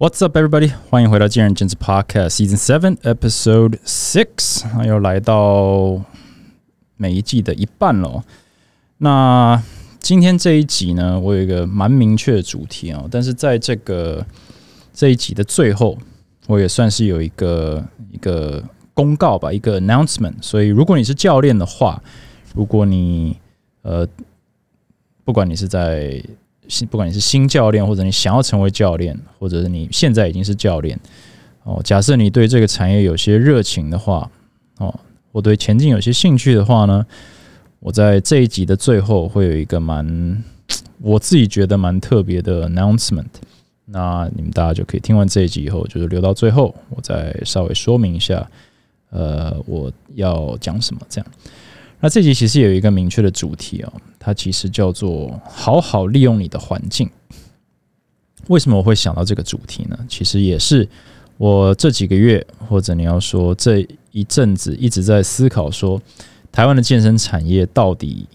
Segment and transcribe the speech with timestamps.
[0.00, 0.72] What's up, everybody？
[0.88, 6.02] 欢迎回到《见仁见智 Podcast Season Seven Episode Six》，又来到
[6.96, 8.24] 每一季的一半了。
[8.96, 9.62] 那
[9.98, 14.24] 今天这一集呢，我有一个蛮明确的主题啊，但是在这个
[14.94, 15.98] 这一集的最后，
[16.46, 18.64] 我也算是有一个一个
[18.94, 20.32] 公告吧，一个 announcement。
[20.40, 22.02] 所以，如果你是教练的话，
[22.54, 23.36] 如果你
[23.82, 24.08] 呃，
[25.26, 26.24] 不管你是在
[26.90, 30.98] 不管你是新教练，或者你想要成为教练，或者是你现在已经是教练，
[31.64, 34.30] 哦，假设你对这个产业有些热情的话，
[34.78, 34.94] 哦，
[35.32, 37.04] 我对前进有些兴趣的话呢，
[37.80, 40.42] 我在这一集的最后会有一个蛮，
[41.00, 43.26] 我自己觉得蛮特别的 announcement。
[43.92, 48.48] 那你们大家就可以听完这一集以后，就是留到最后，我再稍微说明一下，
[49.10, 51.26] 呃，我要讲什么这样。
[52.02, 57.08] 那这集其实有一个明确的主题哦，它其实叫做“好好利用你的环境”。
[58.48, 59.98] 为什么我会想到这个主题呢？
[60.08, 60.88] 其实也是
[61.36, 66.00] 我这几个月，或者你要说这一阵子一直在思考，说
[66.50, 68.26] 台湾的健身产业到底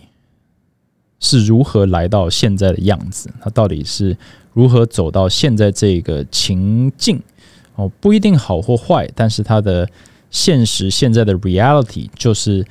[1.20, 3.34] 是如何来到现在的样子？
[3.42, 4.16] 它到底是
[4.54, 7.20] 如何走到现在这个情境？
[7.74, 9.90] 哦，不一定好或坏，但是它的
[10.30, 12.64] 现实现在的 reality 就是。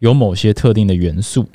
[0.00, 1.46] 有某些特定的元素，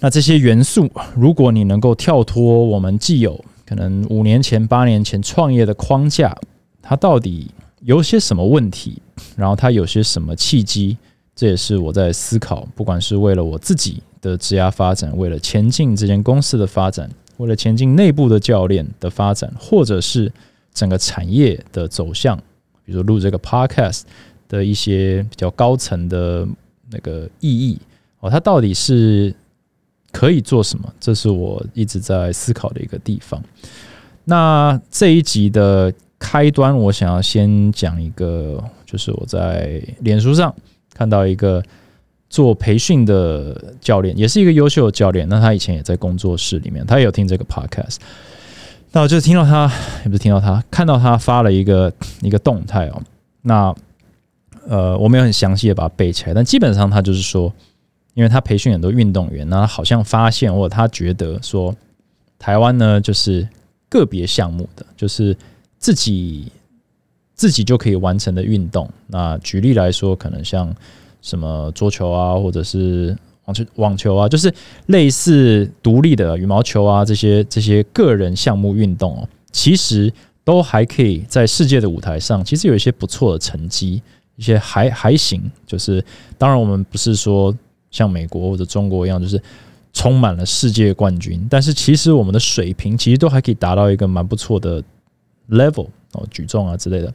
[0.00, 6.34] 那这些元素，如果你能够跳脱我们既有可能五年前、八年前创业的框架，
[6.80, 7.50] 它到底
[7.82, 9.00] 有些什么问题？
[9.36, 10.96] 然后它有些什么契机？
[11.36, 20.32] 这也是我在思考，不管是为了我自己的职业发展，为了前进这间公司的发展，为了前进内部的教练的发展，或者是
[20.72, 22.36] 整个产业的走向，
[22.84, 24.02] 比如录这个 podcast
[24.48, 26.48] 的一些比较高层的。
[26.90, 27.78] 那个意义
[28.20, 29.34] 哦，它到底是
[30.12, 30.92] 可以做什么？
[30.98, 33.42] 这是我一直在思考的一个地方。
[34.24, 40.54] 那这一集的开端，我想要先讲一个，就是我在脸书上
[40.92, 41.62] 看到一个
[42.28, 45.28] 做培训的教练，也是一个优秀的教练。
[45.28, 47.96] 那他以前也在工作室里面，他也有听这个 podcast。
[48.92, 49.72] 那我就听到他，
[50.04, 53.02] 也不是听到他，看到他发了一个一个动态哦。
[53.42, 53.74] 那
[54.70, 57.52] 呃，我没有很详细的把它背起来，但基本上他就是说，
[58.14, 61.74] 因为他培训很多运动员，那好像发现或者他觉得说，
[62.38, 63.48] 台湾呢就是
[63.88, 65.36] 个别项目的，就是
[65.78, 66.52] 自己
[67.34, 68.88] 自己就可以完成的运动。
[69.08, 70.72] 那举例来说，可能像
[71.20, 74.54] 什么桌球啊，或者是网球、网球啊，就是
[74.86, 80.12] 类似独立的羽毛球啊这些这些个人项目运动哦，其实
[80.44, 84.00] 都还可以在世界的舞台上，其实有一些不错的成绩。
[84.40, 86.02] 一些还还行，就是
[86.38, 87.54] 当然我们不是说
[87.90, 89.38] 像美国或者中国一样，就是
[89.92, 94.82] 充满了世界冠军，但是其实我们的水平其实都还可以达到一个蛮不错的
[95.50, 97.12] level 哦，举重啊之类的。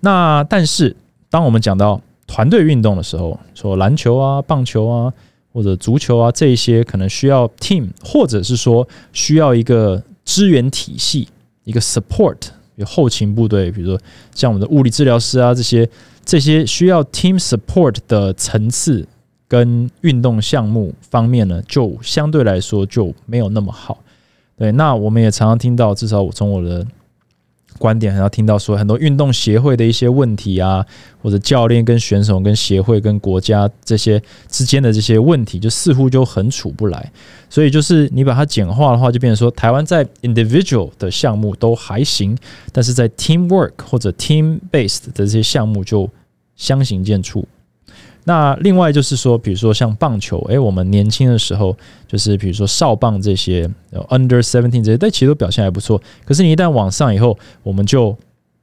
[0.00, 0.96] 那但是
[1.28, 5.12] 当我们讲到团队运动的时候，说篮球啊、棒球啊
[5.52, 11.28] 或者足球啊这一些，可能需要 team，或者是说需要一个支援体系，
[11.64, 12.38] 一个 support，
[12.76, 14.00] 有后勤部队，比如说
[14.34, 15.88] 像我们的物理治疗师啊这些。
[16.22, 19.08] 这些需要 team support 的层次
[19.48, 23.98] 跟运动项目方面呢，就相对来说就没有那么好。
[24.56, 26.86] 对，那我们也常常听到，至少我从我的
[27.80, 30.84] 观点，还要听到说很多运动协会的一些问题啊，
[31.22, 37.10] 或者教练跟选手、跟协会、跟国家这些之间的这些问题，就似乎就很处不来。
[37.48, 42.36] 所以就是你把它简化的话，就变成说，台湾在 individual 的项目都还行，
[42.70, 46.06] 但是在 teamwork 或者 team based 的这些项目就
[46.56, 47.42] 相形见绌。
[48.24, 51.76] 那另外就是说，比如说像棒球，诶，我们年轻的时候，
[52.06, 53.68] 就是比如说少棒这些
[54.08, 56.00] ，under seventeen 这些，但其实都表现还不错。
[56.24, 58.16] 可是你一旦往上以后，我们就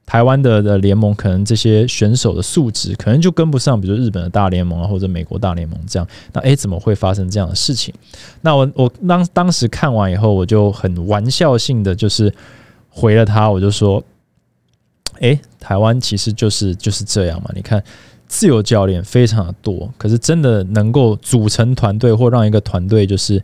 [0.06, 6.08] 台湾的的联盟，可能这些选手的素质可能就跟不上，比如日本的大联盟啊，或者美国大联盟这样。
[6.32, 7.92] 那诶，怎么会发生这样的事情？
[8.40, 12.32] 那我我当当时看完以后，我就很玩笑性的就是
[12.88, 14.02] 回了他，我就说。
[15.20, 17.50] 诶，台湾其实就是就是这样嘛。
[17.52, 17.82] 你看，
[18.28, 23.42] 自由教练非常的多，可是真的能够组成团队或让一个团队就是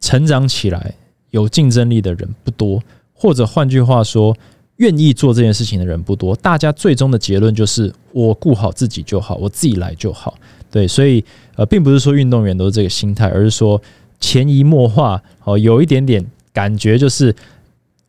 [0.00, 0.94] 成长起来
[1.30, 2.82] 有竞争力的人不多，
[3.14, 4.36] 或者换句话说，
[4.76, 6.36] 愿意做这件事情的人不多。
[6.36, 10.38] 大家最终的结论就是，我顾好自己就好，我自己来就好。
[10.70, 11.24] 对，所以
[11.56, 13.80] 呃，并不是说运动员都是这个心态，而是说
[14.20, 17.34] 潜移默化哦，有一点点感觉就是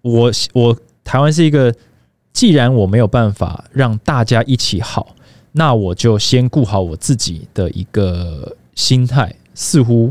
[0.01, 1.73] 我我台湾是一个。
[2.31, 5.15] 既然我没有办法让大家一起好，
[5.59, 10.09] 那我就先顾好我自己的一个心态，似乎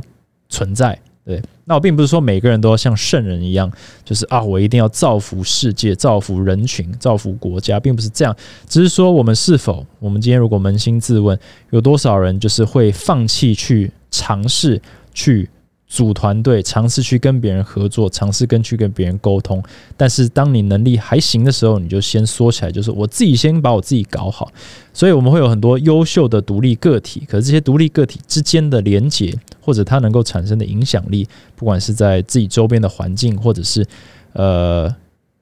[0.50, 0.98] 存在。
[1.24, 3.72] 对，那我并不是说每个人都要像圣人一样，
[4.04, 8.36] 就是啊，我一定要造福世界、造福人群、造福国家，并不是这样。
[8.66, 11.38] 只是说，我们是否，我们今天如果扪心自问，
[11.70, 14.78] 有多少人就是会放弃去尝试
[15.14, 15.48] 去？
[15.88, 19.62] 组团队，尝试去跟别人合作，尝试跟去跟别人沟通。
[19.96, 24.52] 但是当你能力还行的时候，你就先缩起来，就是我自己先把我自己搞好。
[24.92, 31.26] 所以我们会有很多优秀的独立个体，可是这些独立个体之间的连接，或者它能够产生的影响力，
[31.56, 33.86] 不管是在自己周边的环境，或者是
[34.34, 34.94] 呃。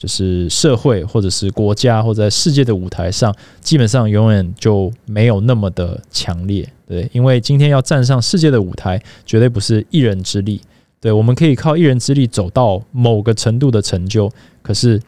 [0.06, 10.60] 是社会，或者是国家，或者在世界的舞台上，基本上永远就没有那么的强烈，对，因为今天要站上世界的舞台，绝对不是一人之力，
[11.00, 14.30] 对，我们可以靠一人之力走到某个程度的成就，
[14.62, 15.00] 可是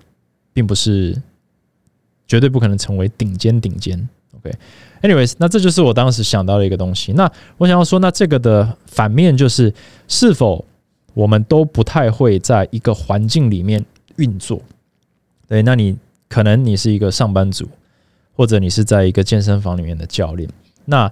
[0.53, 1.17] 并不是
[2.27, 4.09] 绝对不可能成为顶尖顶尖。
[4.37, 7.13] OK，anyways，那这就是我当时想到的一个东西。
[7.13, 9.73] 那我想要说，那这个的反面就是，
[10.07, 10.65] 是否
[11.15, 13.85] 我们都不太会在一个环境里面
[14.17, 14.63] 运作？
[15.49, 15.97] 对，那你
[16.29, 17.67] 可能你是一个上班族，
[18.37, 20.47] 或者你是在一个健身房里面的教练，
[20.85, 21.11] 那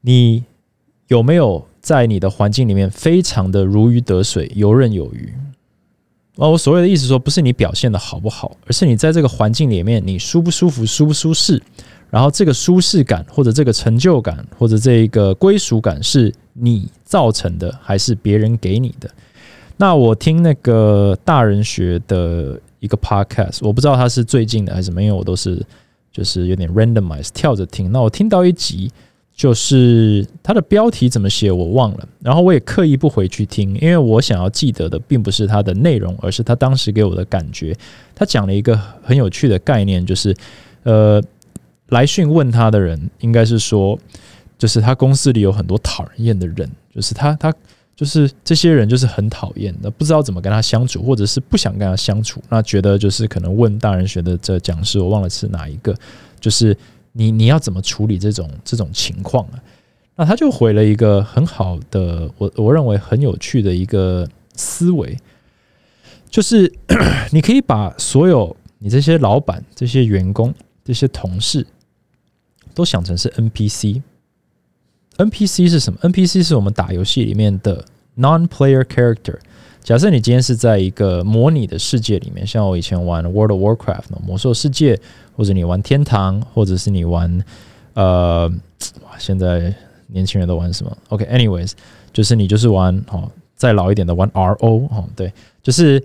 [0.00, 0.42] 你
[1.08, 5.34] 有没有在你的环境里面非常的如鱼得水、游刃有余？
[6.36, 11.62] 哦，我所谓的意思说，不是你表现的好不好，而是你在这个环境里面你舒不舒服、舒不舒适，
[12.08, 19.10] 然后这个舒适感或者这个成就感或者这一个归属感是你造成的，还是别人给你的？
[19.76, 22.58] 那我听那个大人学的。
[22.86, 25.60] 一个 podcast，我不知道它是最近的还是什么，因为我都是
[26.12, 27.90] 就是有点 randomize 跳着听。
[27.90, 28.88] 那我听到一集，
[29.34, 37.76] 就是它的标题怎么写我忘了，然后我也刻意不回去听，因为我想要记得的并不是它的内容，而是他当时给我的感觉。
[38.14, 40.34] 他讲了一个很有趣的概念，就是
[40.84, 41.20] 呃，
[41.88, 43.98] 来讯问他的人应该是说，
[44.56, 47.52] 就是他公司里有很多讨人厌的人，就是他他。
[47.96, 52.42] 就是这些人就是很讨厌的，不知道怎么跟他相处，或者是不想跟他相处。
[52.50, 55.96] 那觉得就是可能问大人学的这讲师，我忘了是哪一个，
[56.38, 56.76] 就是
[57.12, 59.56] 你你要怎么处理这种这种情况啊？
[60.14, 65.16] 那他就回了一个很好的，我我认为很有趣的一个思维，
[66.28, 66.70] 就是
[67.32, 70.54] 你可以把所有你这些老板、这些员工、
[70.84, 71.66] 这些同事
[72.74, 74.02] 都想成是 NPC。
[75.18, 77.84] NPC 是什么？NPC 是我们打游戏里面的
[78.16, 79.38] non-player character。
[79.82, 85.00] 假设你今天是在一个模拟的世界里面，像我以前玩 World of Warcraft 魔兽世界，
[85.36, 87.44] 或者你玩天堂，或者是你玩
[87.94, 88.52] 呃，
[89.18, 89.72] 现在
[90.08, 91.72] 年轻人都玩什么？OK，anyways，
[92.12, 96.02] 就是你就是玩哦，再老一点的玩 RO 哦，对，就是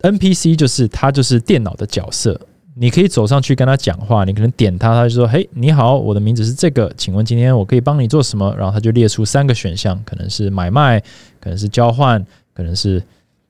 [0.00, 2.40] NPC，就是它就是电脑的角色。
[2.82, 10.98] 你可以走上去跟他讲话，你可能点他，他就说：“嘿，你好，我的名字是这个，请问今天我可以帮你做什么？”然后他就列出三个选项，可能是买卖，
[11.38, 12.24] 可能是交换，
[12.54, 13.02] 可能是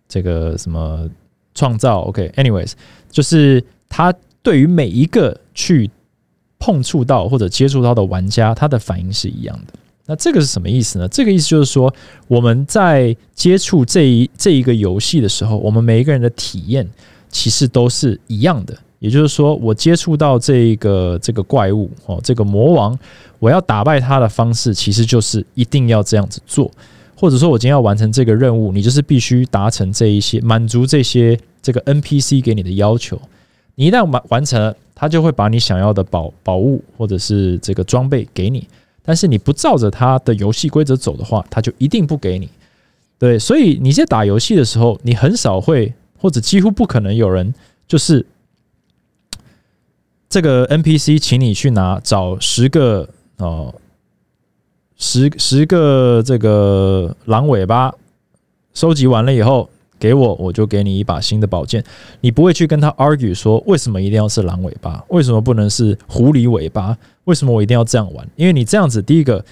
[0.09, 1.09] 这个什么
[1.55, 2.00] 创造。
[2.00, 2.73] OK，anyways，
[3.09, 4.12] 就是他
[4.43, 5.88] 对于每一个去
[6.59, 9.75] 碰触到或者接触到的玩家，他的反应是一样的。
[10.06, 11.06] 那这个是什么意思呢？
[11.06, 11.94] 这个意思就是说，
[12.26, 16.91] 我们在接触这一这一个游戏的时候，我们每一个人的体验
[17.29, 18.76] 其实都是一样的。
[19.00, 22.97] 也就是说，我接触到这个这个怪物哦，这个魔王，
[23.38, 26.70] 我要打败他的方式，其实就是一定要这样子做，
[27.17, 33.19] 或者说，我今天要完成这个任务，你就是必须达成这一些，满足这些这个 NPC 给你的要求。
[33.75, 38.69] 你一旦完完成了，他就会把你想要的宝宝物或者是这个装备给你。
[39.02, 42.47] 但是你不照着他的游戏规则走的话，他就一定不给你。
[43.19, 47.54] 对，所以你在打游戏的时候，你很少会或者几乎不可能有人
[47.88, 48.26] 就是。
[50.31, 53.09] 这个 NPC，请你去拿找十个
[53.39, 53.75] 哦，
[54.97, 57.93] 十十个这个狼尾巴，
[58.73, 59.69] 收集完了以后
[59.99, 61.85] 给我，我就给你一把新的宝剑。
[62.21, 66.97] 你不会去跟他 argue 说为什么一定要是狼尾巴，为什么不能是狐狸尾巴？
[67.25, 68.25] 为什么我一定要这样玩？
[68.37, 69.45] 因为你这样子，第一个，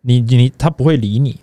[0.00, 1.34] 你你他不会理你；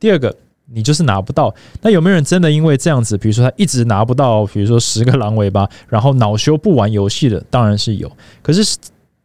[0.00, 0.36] 第二个。
[0.66, 7.38] 你就是拿不到，那有没有人真的因为这样子，比如说他一直拿不到，比如说十个狼尾巴，然后恼羞不玩游戏的？
[7.50, 8.10] 当然是有。
[8.42, 8.76] 可是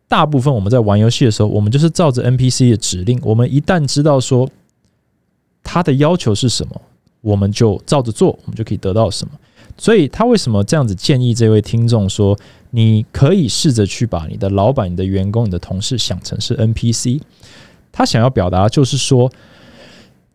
[0.10, 4.50] 大部分我们在玩游戏的时候，我们就是照着 NPC 的指令，我们一旦知道说
[5.64, 6.82] 他的要求是什么，
[7.22, 9.32] 我们就照着做，我们就可以得到什么。
[9.78, 12.38] 所以他为什么这样子建议这位听众说，
[12.72, 17.22] 你可以试着去把你的老板、你的员工、你的同事想成是 NPC？
[17.94, 19.32] 他想要表达就是说。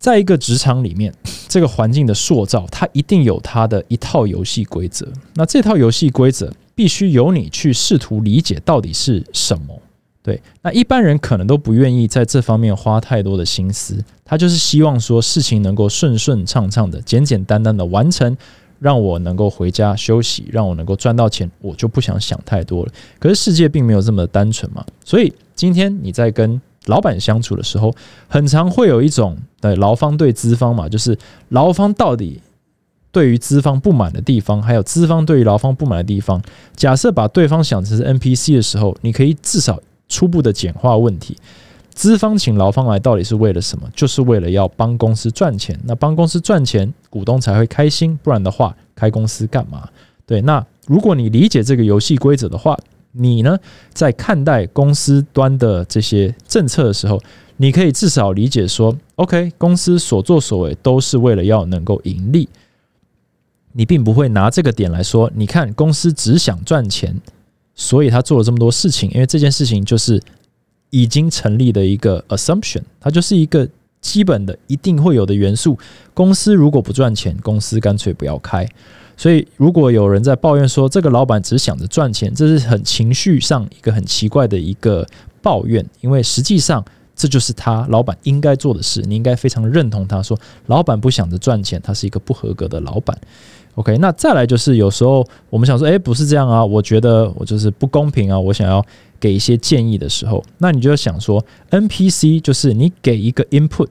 [0.05, 1.11] 在一个职场里面，
[1.49, 5.09] 这个环境的塑造，它一定有它的一套游戏规则。
[5.33, 9.81] 那这套游戏规则必须由你去试图理解到底是什么，
[10.23, 13.97] 对，那一般人可能都不愿意在这方面花太多的心思，
[14.27, 18.37] 他就是希望说事情能够顺顺畅畅的、简简单单的完成，
[18.79, 22.93] 让我能够回家休息，让我能够赚到钱，我就不想想太多了。
[23.19, 27.95] 可是世界并没有这么单纯嘛，所以今天你在跟老板相处的时候，
[28.29, 32.41] 很常会有一种的劳方对资方嘛，就是劳方到底。
[33.13, 36.43] 对于资方不满的地方，还有资方对于劳方不满的地方，
[36.75, 41.37] 假设把对方想成是 NPC 的时候，你可以至少初步的简化问题。
[41.91, 43.89] 资方请劳方来到底是为了什么？
[43.95, 45.79] 就是为了要帮公司赚钱。
[45.85, 49.89] 那帮公司赚钱，股东才会开心，不然的话，开公司干嘛？
[50.27, 52.77] 对，那如果你理解这个游戏规则的话，
[53.17, 53.57] 你呢，
[53.93, 57.23] 在看待公司端的这些政策的时候，
[57.57, 62.49] 你可以至少理解说，OK，公司所作所为都是为了要能够盈利。
[63.73, 67.21] 你并不会拿这个点来说，你看公司只想赚钱，
[67.75, 70.21] 所以他做了这么多事情，因为这件事情就是
[70.91, 73.69] 已经成立的一个 assumption，它就是一个
[74.01, 75.79] 基本的一定会有的元素。
[76.13, 78.69] 公司如果不赚钱，公司干脆不要开。
[79.17, 85.07] 所以，如果有人在抱怨说这个老板只想着赚钱，这是很情绪上一个很奇怪的一个
[85.41, 89.01] 抱怨，因为实际上这就是他老板应该做的事。
[89.03, 93.17] 你应该非常认同他说，老板不想着赚钱，他是一个不合格的老板。
[93.77, 98.85] OK，那再来就是有时候我们想说，哎，不是这样啊，我觉得我就是不公平啊，我想要
[99.19, 103.89] 给一些建议的时候，那你就想说，NPC 就是你给一个 input，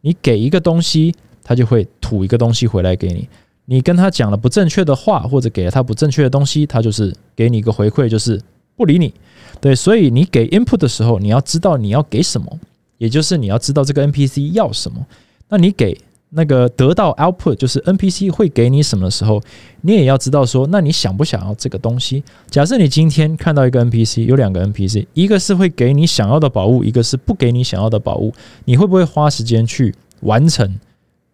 [0.00, 3.28] 你给一个东西，他就会吐一个东西回来给你。
[3.66, 8.40] 你跟他讲了不正确的话，或者给了他不正确的东西，他就是给你一个回馈，就是
[8.76, 9.12] 不理你。
[9.60, 12.58] 对，所以你给 input 的时候，你要知道你要给什么，
[12.98, 15.06] 也就是你要知道这个 NPC 要什么。
[15.48, 15.98] 那你给。
[16.32, 19.42] 那个得到 output 就是 NPC 会给你什么的时候，
[19.80, 22.22] 你也要知道说，那你想不想要这个东西？
[22.48, 28.32] 假设你今天看到一个 NPC，有两个 NPC，一个是会给你想要的宝物，一个是不给你想要的宝物，
[28.64, 30.78] 你会不会花时间去完成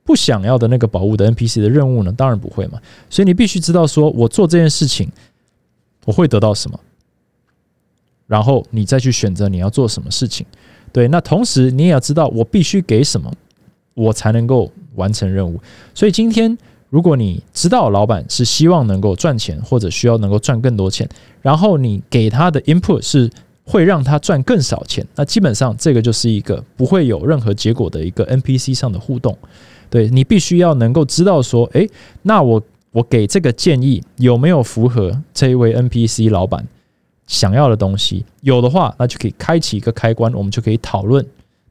[0.07, 2.13] 不想要的那个宝物的 NPC 的任务呢？
[2.13, 2.81] 当然不会嘛。
[3.11, 5.11] 所以你必须知道说，我做这件事情
[6.05, 6.81] 我会得到什么，
[8.27, 10.47] 然后你再去选择你要做什么事情。
[10.93, 13.31] 对，那同时你也要知道我必须给什么，
[13.93, 14.73] 我才能够。
[14.97, 15.61] 完成任务，
[15.95, 16.57] 所以今天
[16.89, 21.07] 如果你知道老板是希望能够赚钱，或者需要能够赚更多钱，
[21.43, 23.31] 然后你给他的 input 是
[23.63, 29.37] 会让他赚更少钱，那基本上这个就是一个不会有任何结果的一个 NPC 上的互动。
[29.91, 31.89] 对你必须要能够知道说，诶，
[32.23, 32.63] 那我
[32.93, 36.67] 我给这个建议有没有符合这一位 NPC 老板
[37.27, 38.25] 想要的东西？
[38.43, 41.25] 有的话，那就可以开启一个开关，我们就可以讨论。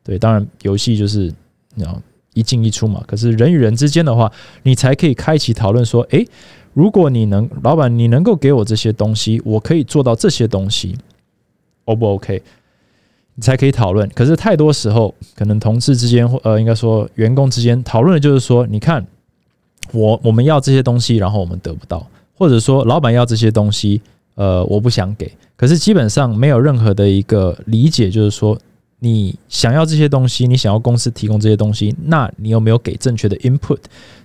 [0.04, 1.34] 对，当然游戏就是
[1.74, 2.02] 你知道。
[2.36, 4.30] 一进一出嘛，可是人与人之间的话，
[4.64, 6.28] 你才可以开启讨论说，诶，
[6.74, 10.98] 如果你能，老板，你能够给我这些东西，我可以做到这些东西
[11.86, 12.44] ，O 不 OK？
[13.36, 14.10] 你才可以讨论。
[14.16, 19.06] 可是太多时候，可能同事之间或呃，应该说员工之间讨论的就是说，你看
[19.92, 24.02] 我我们要这些东西，然后我们得不到，或者说老板要这些东西，
[24.36, 25.32] 呃，我不想给。
[25.56, 28.58] 可是基本上没有任何的一个理解，就是说。
[29.00, 33.78] 你想要这些东西，你想要公司提供这些东西，那你有没有给正确的 input？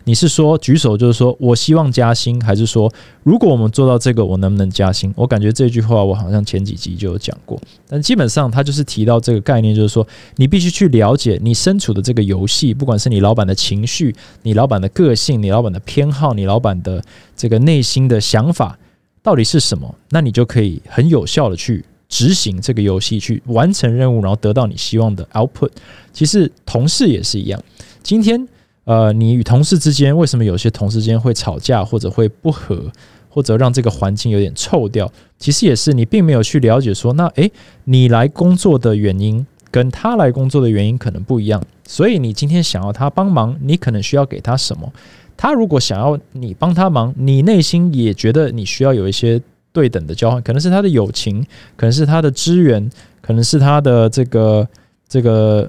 [0.04, 2.92] 你是说举手就是说我希望加薪，还是说
[3.22, 5.12] 如果我们做到这个，我能不能加薪？
[5.16, 17.02] 我感觉这句话我好像前几集就有讲过，但基本上他就是提到这个概念，就是说你必须去了解你身处的这个游戏，不管是你老板的情绪、你老板的个性、你老板的偏好、你老板的
[17.36, 18.78] 这个内心的想法
[19.22, 21.84] 到底是什么，那你就可以很有效的去。
[22.12, 25.70] 执行这个游戏去完成任务，然后得到你希望的 output。
[26.12, 27.62] 其实同事也是一样。
[28.02, 28.48] 今天，
[28.90, 32.90] 呃，你与同事之间为什么有些同事之间会吵架，或者会不和，
[33.28, 35.08] 或者让这个环境有点臭掉？
[35.38, 37.52] 其实也是你并没有去了解说，那诶，
[37.84, 41.62] 你来工作的原因跟他来工作的原因可能不一样。
[41.86, 44.92] 所以你今天想要他帮忙，你可能需要给他什么？
[45.36, 49.40] 他如果想要你帮他忙，你内心也觉得你需要有一些。
[49.72, 54.66] 对等的交换，可能是他的友情，可能是他的支援，可能是他的这个、
[55.08, 55.68] 这个、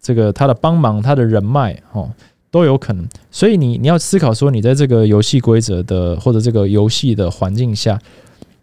[0.00, 2.10] 这个他的帮忙，他的人脉，哦，
[2.52, 3.04] 都有可能。
[3.32, 7.98] 所以你你要思考说，你在这个游戏规则的或者这个游戏的环境下，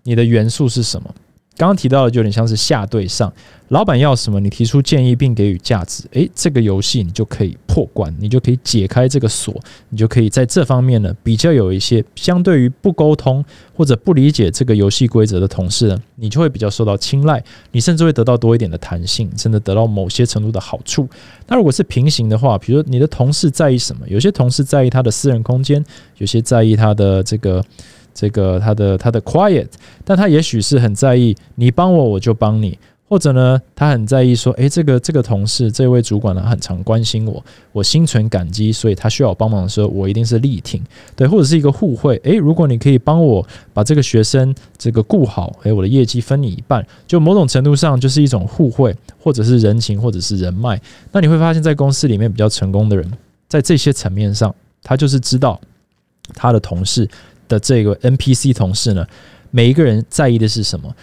[0.04, 1.14] 你的元素是什么？
[1.60, 3.32] 刚刚提到的就有点像是下对上，
[3.68, 9.54] 老板要什么，你提出建议并给予价值，诶，这个游戏你就可以破关，你就可以解开这个锁，
[9.90, 13.44] 你就可以在这方面呢比较有一些相对于不沟通
[13.76, 21.06] 或者不理解这个游戏规则的同事呢，你就会比较受到青睐，你甚至会得到多一点的弹性，甚至得到某些程度的好处。
[21.48, 25.84] 那如果是平行的话，比如说你的同事在意什么，有些同事在意他的私人空间，
[26.20, 27.62] 有些在意他的这个。
[28.20, 29.70] 这个他的他的 quiet，
[30.04, 40.84] 但他也许是很在意你帮我我就帮你，或者呢，他很在意说，诶，这个这个同事，这位主管呢，很常关心我，我心存感激，所以他需要我帮忙的时候，我一定是力挺，
[41.16, 50.78] 对，或者是一个互惠，诶，如果你可以帮我把这个学生这个顾好，诶，我的业绩分你一半，就某种程度上就是一种互惠，或者是人情，或者是人脉。
[51.14, 53.10] 那你会发现在公司里面比较成功的人，
[53.48, 55.60] 在这些层面上，他就是知道
[56.36, 57.10] 他的同事
[57.50, 59.06] 的这个 NPC 同事呢，
[59.52, 60.96] 每一个人在意的是什么。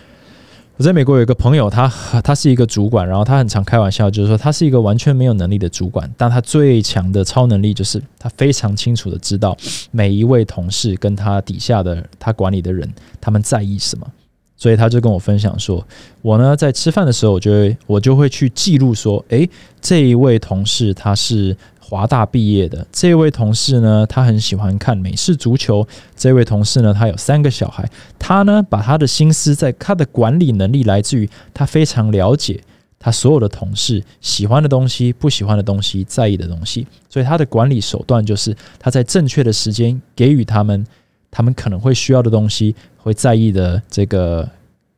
[0.78, 1.88] 我在美国有一个朋友，他
[2.22, 9.56] 他是一个主管，然后他很常开玩笑，就是说他是一个完全没有能力的主管，但他最强的超能力就是他非常清楚的知道
[9.90, 12.86] 每一位同事跟他底下的他管理的人
[13.22, 14.06] 他们在意什么，
[14.54, 15.82] 所以他就跟我分享说，
[16.20, 19.48] 我呢在吃饭的时候，我就会我就会去记录说，诶，
[19.80, 21.56] 这一位同事他是。
[21.88, 25.86] 华大毕业的这位同事呢，他很喜欢看美式足球。
[26.16, 27.88] 这位同事呢，他有三个小孩。
[28.18, 32.60] 他呢，把他的心思在他的管理能力来自于他非常了解
[32.98, 36.84] 他所有的同事喜欢的东西、不喜欢的东西、在意的东西。
[37.08, 40.84] 所以他的管理手段就是他在正确的时间给予他们
[41.30, 44.48] 他们可能会需要的东西，会在意的这个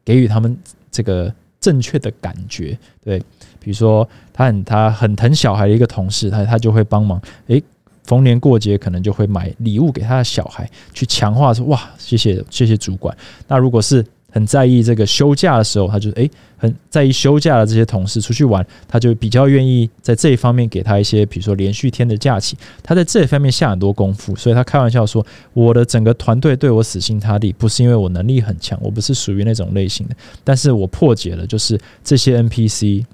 [0.07, 0.57] 给予他们
[0.91, 1.31] 这个
[1.61, 2.79] 正确的感觉。
[3.05, 3.23] 对。
[3.69, 7.21] 比如说，他很他很疼小孩的一个同事，他他就会帮忙。
[7.49, 7.63] 诶，
[8.05, 13.15] 逢年过节可能就会买礼物给他的小孩，去强化说哇，谢谢谢谢主管。
[13.47, 22.57] 那如果是很在意这个休假的时候，他就诶很在意休假的这些同事出去玩，他就比较愿意在这一方面给他一些，比如说连续天的假期。
[22.83, 33.05] 他在这一方面下很多功夫，所以他开玩笑说，我的整个团队对我死心塌地，不是因为我能力很强，我不是属于那种类型的，但是我破解了就是这些 NPC。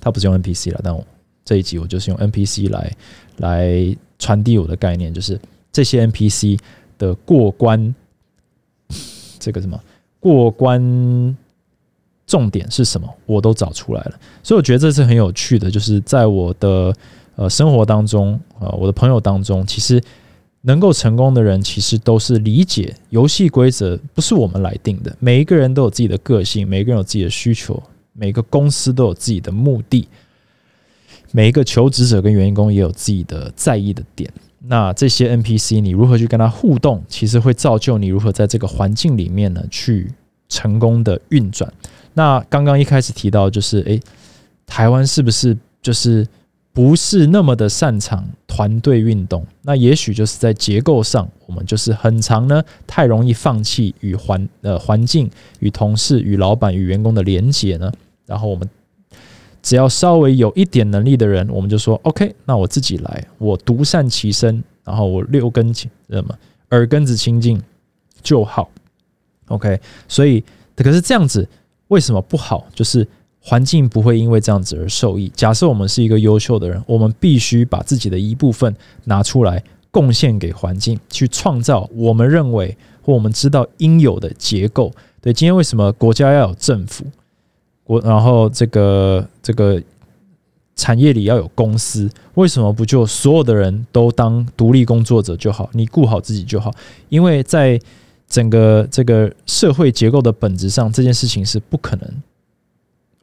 [0.00, 1.04] 他不是用 NPC 了，但我
[1.44, 2.96] 这一集我就是用 NPC 来
[3.38, 5.38] 来传递我的概念，就是
[5.72, 6.58] 这些 NPC
[6.98, 7.94] 的过关，
[9.38, 9.80] 这个什么
[10.18, 11.36] 过关
[12.26, 14.12] 重点是什么，我都找出来了。
[14.42, 16.94] 所以我觉得这是很有趣的，就是在我的
[17.36, 20.00] 呃生活当中，呃我的朋友当中，其实
[20.60, 27.82] 能够成功的人，其实都是理解游戏规则不是我们来定的，每一个人都有自己的个性，每一个人有自己的需求。
[28.20, 30.06] 每个公司都有自己的目的，
[31.32, 34.30] 每一个求职者跟员工也有自己的在意的点。
[34.58, 40.12] 那这些 NPC 你如何去跟他互动，其实会造就你如何在这个环境里面呢去
[40.50, 41.72] 成功的运转。
[42.12, 43.98] 那刚刚一开始提到就是，诶，
[44.66, 46.28] 台湾是不是就是
[46.74, 49.46] 不是那么的擅长团队运动？
[49.62, 55.30] 那也许就是在结构上，我们就是很长呢，太容易放弃与环呃环境、
[55.60, 57.90] 与同事、与老板、与员工的连结呢？
[58.30, 58.68] 然后我们
[59.60, 66.32] 只要稍微有一点能力的人，我们就说 OK，那我自己来，我独善其身，然后我六根清什么
[66.70, 67.60] 耳根子清净
[68.22, 68.70] 就好。
[69.48, 70.44] OK，所以
[70.76, 71.46] 可是这样子
[71.88, 72.64] 为什么不好？
[72.72, 73.04] 就是
[73.40, 75.28] 环境不会因为这样子而受益。
[75.34, 78.72] 假设我们是一个优秀的人，我们必须把自己的一部分
[79.04, 84.92] 拿出来贡献给环境，去创造我们认为或我们知道应有的结构。
[85.20, 87.04] 对，今天为什么国家要有政府？
[87.90, 89.82] 我然后这个这个
[90.76, 95.68] 产业里要有公司，为什么不就所有的人都当独立工作者就好？
[95.72, 96.72] 你顾好自己就好，
[97.08, 97.76] 因为在
[98.28, 102.08] 整个这个社会结构的本质上，这件事情是不可能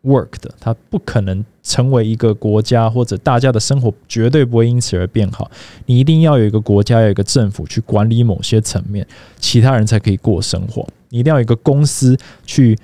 [0.03, 5.49] work 的，它不可能成为一个国家或者大家的生活绝对不会因此而变好。
[5.85, 9.07] 你一定要有一个国家，有一个政府去管理某些层面，
[9.39, 10.85] 其他人才可以过生活。
[11.07, 12.77] 你一定要有一个公司去。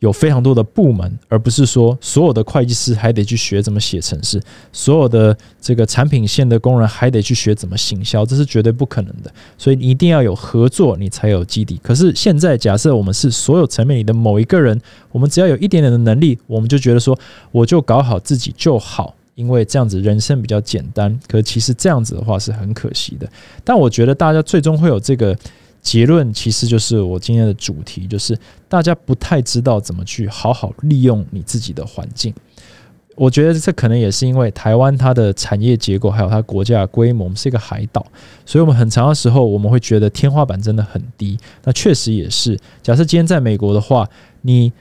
[0.00, 9.30] 有非常多的部门，而不是说所有的会计师还得去学怎么写程式，所有的这个产品线的工人还得去学怎么行销，这是绝对不可能的。
[9.58, 11.78] 所以你一定要有合作，你才有基底。
[11.82, 14.80] 可是现在假设我们是所有层面里的某一个人，
[15.12, 17.18] 我们只要有一点点的能力，我们就觉得说
[17.52, 21.20] 我就搞好自己就好，因为这样子人生比较简单。
[21.28, 23.30] 可其实这样子的话是很可惜的。
[23.62, 25.36] 但我觉得大家最终会有这个。
[25.80, 28.38] 结论其实就是我今天的主题，就是
[28.68, 32.34] 大家不太知道怎么去好好利用你自己的环境。
[33.16, 38.06] 我觉得这可能也是因为台湾它的产业结构，还有它国家的规模，我们是一个海岛，
[38.46, 41.38] 所以我们很长的时候我们会觉得天花板真的很低。
[41.64, 42.58] 那确实也是。
[42.82, 44.08] 假设今天在美国的话，
[44.42, 44.72] 你。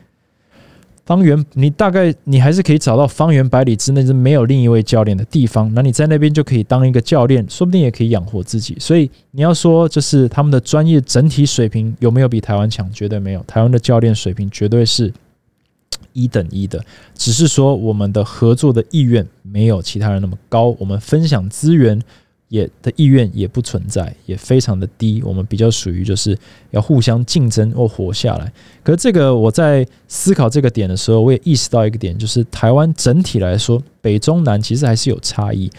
[1.09, 8.77] 方圆，你大概你还是可以找到方圆百里之内是没有另一位教练的地方，那你在那边就可以当一个教练，说不定也可以养活自己。
[8.79, 12.87] 所以你要说，就是他们的专业整体水平有没有比台湾强？
[12.93, 15.11] 绝对没有，台湾的教练水平绝对是
[16.13, 16.79] 一等一的，
[17.15, 21.99] 只是说我们的合作的意愿没有其他人那么高，我们分享资源
[22.49, 25.23] 也的意愿也不存在，也非常的低。
[25.23, 26.37] 我们比较属于就是
[26.71, 28.51] 要互相竞争或活下来。
[28.83, 35.71] 可是这个我在思考这个点的时候，我也意识到一个点，就是台湾整体来说，北中南其实还是有差异。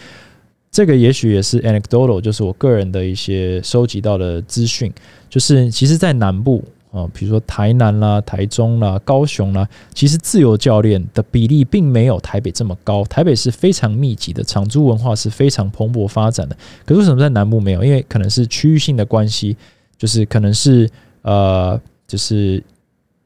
[0.71, 4.91] 这个也许也是 anecdotal，就是我个人的一些收集到的资讯，
[5.29, 6.63] 就是其实，在南部。
[6.91, 13.01] 啊，比如说台南啦、台中啦、高雄啦，其实自由教练的比例并没有台北这么高。
[13.05, 16.57] 台北是非常密集的，场租文化是非常蓬勃发展的。
[16.85, 17.83] 可是为什么在南部没有？
[17.83, 19.55] 因为可能是区域性的关系，
[19.97, 20.89] 就是可能是
[21.21, 22.61] 呃，就是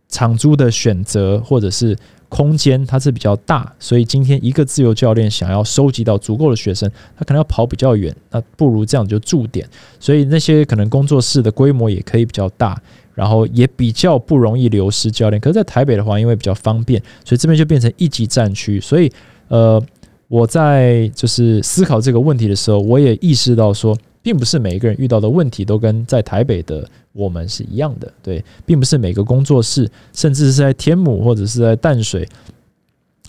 [0.10, 1.98] 场租的选择或者是
[2.30, 9.68] 空间它是比较大，所以今天一个自由教练想要收集到足够的学生，他可能要跑比较远，那不如这样就驻点。
[10.00, 12.80] 所以那些可能工作室的规模也可以比较大。
[13.16, 18.78] 然后也比较不容易流失教练，可是，在台北的话，因为比较方便，所以这边就变成一级战区。
[18.78, 19.10] 所以，
[19.48, 19.82] 呃，
[20.28, 28.12] 我在就是思考这个问题的时候，我也意识到说，并不是每一个人遇到的问题都跟在台北的我们是一样的。
[28.22, 32.28] 对，并不是每个工作室，甚至是在天母或者是在淡水，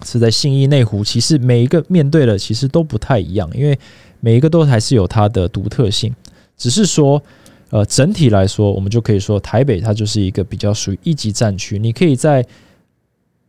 [0.04, 3.78] 是在信义内湖，其实每一个面对的其实都不太一样，因为
[4.18, 6.12] 每一个都还是有它的独特性，
[6.56, 7.22] 只是说。
[7.70, 11.78] 呃，整体来说，我们就可以说，台北它就是一个比较属于一级战区。
[11.78, 12.46] 你可以在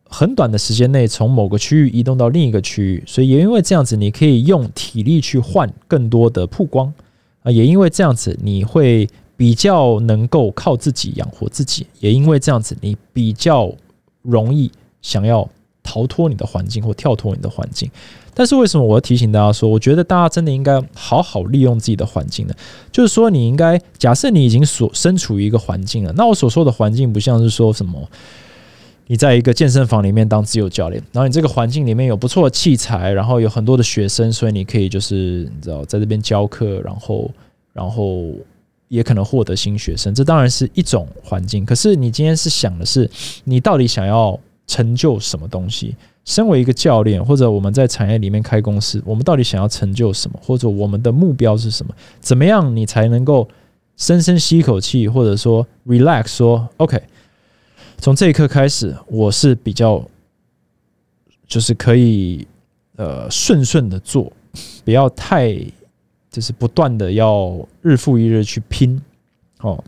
[0.09, 6.91] 很短的时间内从某个区域移动到另一个区域，所以也因为这样子，你可以用体力去换更多的曝光
[7.43, 7.51] 啊。
[7.51, 11.85] 也因为这样子，你会比较能够靠自己养活自己。
[11.99, 13.71] 也因为这样子，你比较
[14.23, 15.47] 容易想要
[15.97, 17.89] 逃脱你的环境或跳脱你的环境。
[18.33, 22.53] 但是为什么我要提醒大家说，我觉得大家真的应该好好利用自己的环境呢？
[22.91, 28.07] 就是说，你应该假设你已经所身处于一个环境了，那我所说的环境不像是说什么
[29.07, 37.31] 你在一个健身房里面当自由教练，然后你这个环境里面有不错的器材，然后有很多的学生，所以你可以就是你知道在这边教课，然后
[37.73, 38.25] 然后
[38.87, 41.65] 也可能获得新学生，这当然是一种环境。
[41.65, 43.09] 可是你今天是想的是，
[43.45, 45.95] 你到底想要成就什么东西？
[46.25, 50.37] 身为一个教练，或者我们在产业里面开公司，我们到底想要成就什么？
[50.43, 51.95] 或者我们的目标是什么？
[52.19, 53.47] 怎么样你才能够
[53.95, 57.01] 深深吸一口气，或者说 relax，说 OK，
[57.97, 60.05] 从这一刻开始，我是比较
[61.47, 62.45] 就是可以
[62.97, 64.29] 呃顺顺的做，
[64.83, 65.55] 不要太
[66.29, 69.01] 就是不断的要日复一日去拼
[69.61, 69.81] 哦，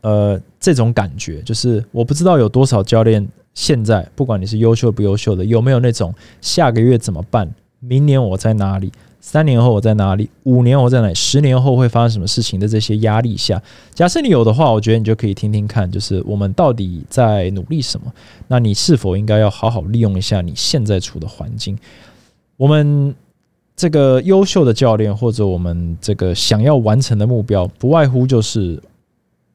[0.00, 3.28] 呃，这种感觉就是我不知道有多少教练。
[3.54, 7.52] 现在不管你是优秀不优秀的，有没有那种下个月怎么办？
[7.80, 8.92] 明年我在哪里？
[9.22, 10.30] 三年后我在哪里？
[10.44, 11.14] 五年我在哪里？
[11.14, 18.10] 十年后会发生什么事情的这些压力下，假设你有的话，我觉得你就可以听听看，就是我们到底在努力什么？
[18.48, 21.78] 那你是否应该要好好利用一下你现在处的环境？
[22.56, 23.14] 我们
[23.76, 28.82] 这个优秀的教练，或者我们这个想要完成的目标，不外乎就是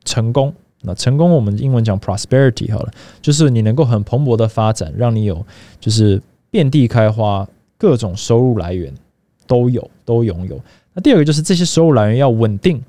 [0.04, 0.54] 成功。
[0.86, 5.46] 那成功，我们英文讲 prosperity 好了，就是你能够很蓬勃的发展，让你有
[5.80, 8.94] 就是遍地开花，各种收入来源
[9.48, 10.60] 都有，都拥有。
[10.94, 12.82] 那第二个就是这些收入来源要稳定，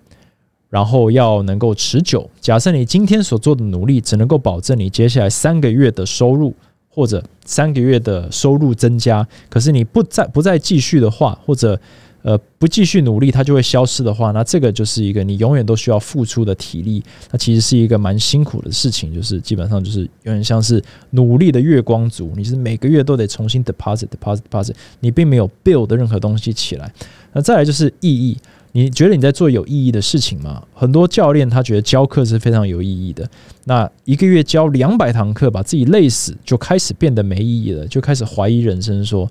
[0.71, 2.29] 然后要能够持久。
[2.41, 6.55] 假设你今天所做的努力只能够保证你接下来三个月的收入，
[6.89, 11.79] 或者三个月的收入增加，可是你不再不再继续的话，或者
[12.27, 17.01] 呃，不继续努力，它就会消失的话，那这个就是一个你永远都需要付出的体力。
[17.31, 26.93] 那其实是一个蛮辛苦的事情，就是基本上就是有点像是努力的月光族，你是每个月都得重新 deposit deposit deposit，你并没有 build 的任何东西起来。
[27.33, 28.37] 那再来就是意义，
[28.73, 30.61] 你觉得你在做有意义的事情吗？
[30.75, 33.31] 很多教练他觉得教课是非常有意义的，
[33.67, 39.31] 那一个月教两百堂课，把自己累死，就开始变得没意义了，就开始怀疑人生，说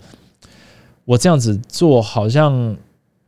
[1.06, 2.76] 我这样子做好像。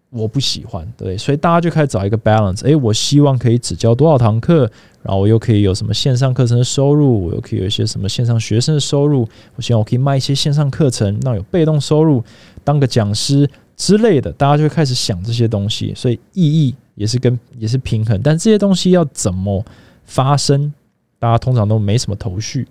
[0.10, 2.64] 我不喜欢，对，所以大家就开始找一个 balance。
[2.64, 4.62] 诶，我希望可以只教多少堂课，
[5.04, 9.28] 然后我又可以有什么线上课程的收入，我又可以有一些什么线上学生的收入。
[9.58, 12.24] 我希望我可以卖一些线上课程，那有被动收入，
[12.64, 14.32] 当个讲师之类的。
[14.32, 18.20] 大家就会开始想这些东西，所以意义也是跟也是平衡。
[18.24, 19.64] 但这些东西要怎么
[20.06, 20.74] 发生，
[21.20, 22.66] 大家通常都没什么头绪。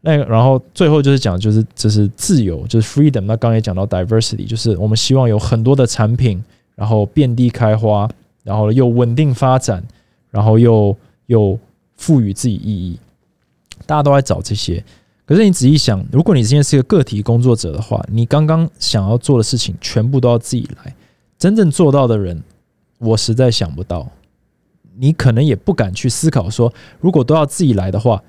[0.00, 3.22] 那然后最后就是讲，就是这是自由，就是 freedom。
[3.22, 6.40] 那刚也讲到 diversity，就是我们希望有很多的产品，
[6.76, 8.08] 然后遍地开花，
[8.44, 9.82] 然后又稳定发展，
[10.30, 11.58] 然后又又
[11.96, 12.96] 赋予自己意义。
[13.86, 14.84] 大家都在找这些，
[15.26, 20.94] 可是你仔细想，如果你今天是一个个体工作者的话，你刚刚想要做的事情全部都要自己来，
[21.36, 22.40] 真正做到的人，
[22.98, 24.08] 我实在想不到。
[24.96, 28.22] 你可能也不敢去思考说，如果都要自己来的话。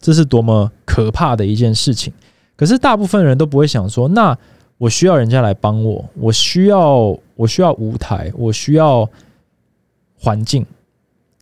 [0.00, 2.12] 这是多么可怕的一件事情！
[2.56, 4.36] 可是大部分人都不会想说，那
[4.78, 9.08] 我需要人家来帮我，我需要我需要舞台，我需要
[10.18, 10.64] 环境。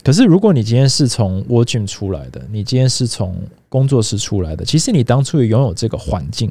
[0.05, 3.37] 可是如果你今天是从 Wojin 出来的，你今天是从
[3.69, 6.51] 工作室出来的，其实你当初也拥有这个环境，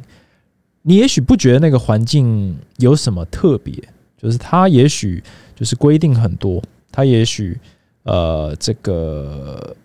[0.82, 3.74] 你也许不觉得那个环境有什么特别，
[4.18, 5.24] 就是它也许
[5.56, 7.58] 就是规定很多，它也许
[8.04, 9.76] 呃这个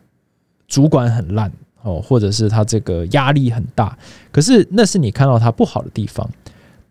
[0.66, 1.50] 主管很烂
[1.82, 3.96] 哦，或者是他这个压力很大，
[4.30, 6.28] 可是那是你看到他不好的地方。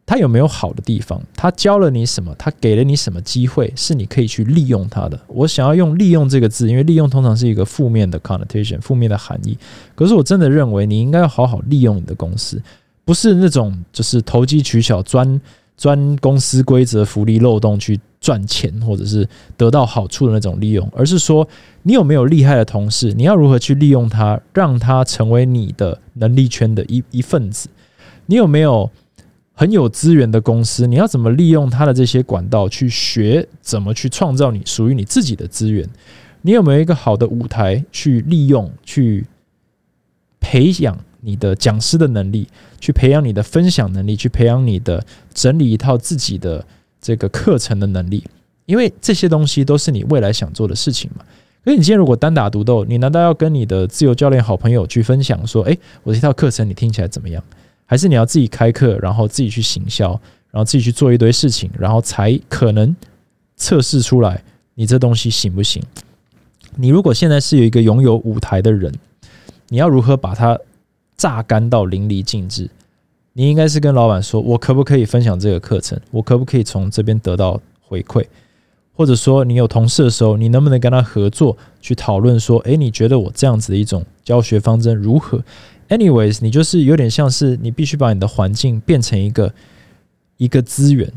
[0.04, 1.21] 他有没有好的地方？
[1.36, 2.36] 他教了你什么？
[2.38, 3.71] 他给了你什么机会？
[3.77, 5.17] 是你可以去利用他的。
[5.27, 9.58] 我想要用“利用”这个字，因为利用通常是一个负面的 connotation，负面的含义。
[9.95, 12.62] 可是我真的认为，你应该要好好利用你的公司，
[13.06, 15.39] 不是那种就是投机取巧、钻
[15.82, 21.48] 钻公司规则、福利漏洞去赚钱，或者是得到好处的那种利用，而是说
[21.82, 23.12] 你有没有厉害的同事？
[23.13, 27.67] 你要如何去利用他，让他成为你的能力圈的一一份子？
[28.28, 28.91] 你有没有？
[29.54, 35.88] 很有资源的公司，你要怎么利用他的这些管道去学怎么去创造你属于你自己的资源？
[36.44, 39.26] 你有没有一个好的舞台去利用、去
[40.39, 42.47] 培养你的讲师的能力，
[42.79, 45.03] 去培养你的分享能力，去培养你的
[45.34, 46.65] 整理一套自己的
[46.99, 48.23] 这个课程的能力？
[48.65, 51.23] 因为这些东西都是你未来想做的事情嘛。
[51.63, 57.43] 所以你今天如果单打独斗，你难道要跟你的自由教练好朋友去分享说：“诶，我这套课程你听起来怎么样？”
[57.86, 60.10] 还是你要自己开课，然后自己去行销，
[60.49, 62.95] 然后自己去做一堆事情，然后才可能
[63.57, 64.41] 测试出来
[64.73, 65.84] 你这东西行不行？
[66.77, 68.91] 你如果现在是有一个拥有舞台的人，
[69.67, 70.57] 你要如何把它
[71.21, 72.67] 榨干到淋漓尽致？
[73.34, 75.99] 你应该是跟老板说：“我可不可以分享这个课程？
[76.10, 78.25] 我可不可以从这边得到回馈？”
[78.91, 85.39] 或者说，你有同事的时候，你能不能跟他合作去讨论说：“诶，你觉得我这样子的一种教学方针如何？”
[85.89, 89.53] Anyways，你就是有点像是你必须把你的环境变成一个
[90.38, 91.13] 一个资源。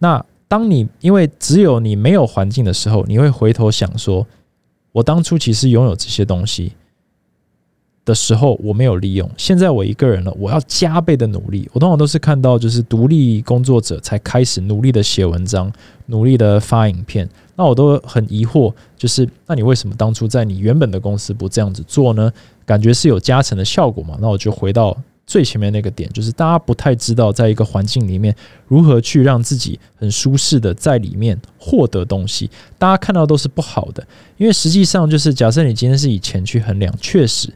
[0.00, 4.26] 那当你因为只有你没有环境的时候，你会回头想说，
[4.90, 6.72] 我当初其实拥有这些东西
[8.08, 9.30] 的时候，我没有利用。
[9.36, 11.68] 现在我一个人了，我要加倍的努力。
[11.74, 15.70] 我通常都是看到就是独立工作者才开始努力的写文章，
[16.06, 17.28] 努力的发影片。
[17.54, 22.32] 那我都很疑惑，就是那你为什么当初在你原本的公司不这样子做呢？
[22.64, 24.16] 感觉是有加成的效果嘛？
[24.20, 28.34] 那我就回到最前面那个点，就是大家不太知道，在一个环境里面
[28.66, 32.48] 如何去让自己很舒适的在里面获得东西。
[32.78, 37.52] 大家看到都是不好的，因为实际上就是假设你今天是以钱去衡量，确实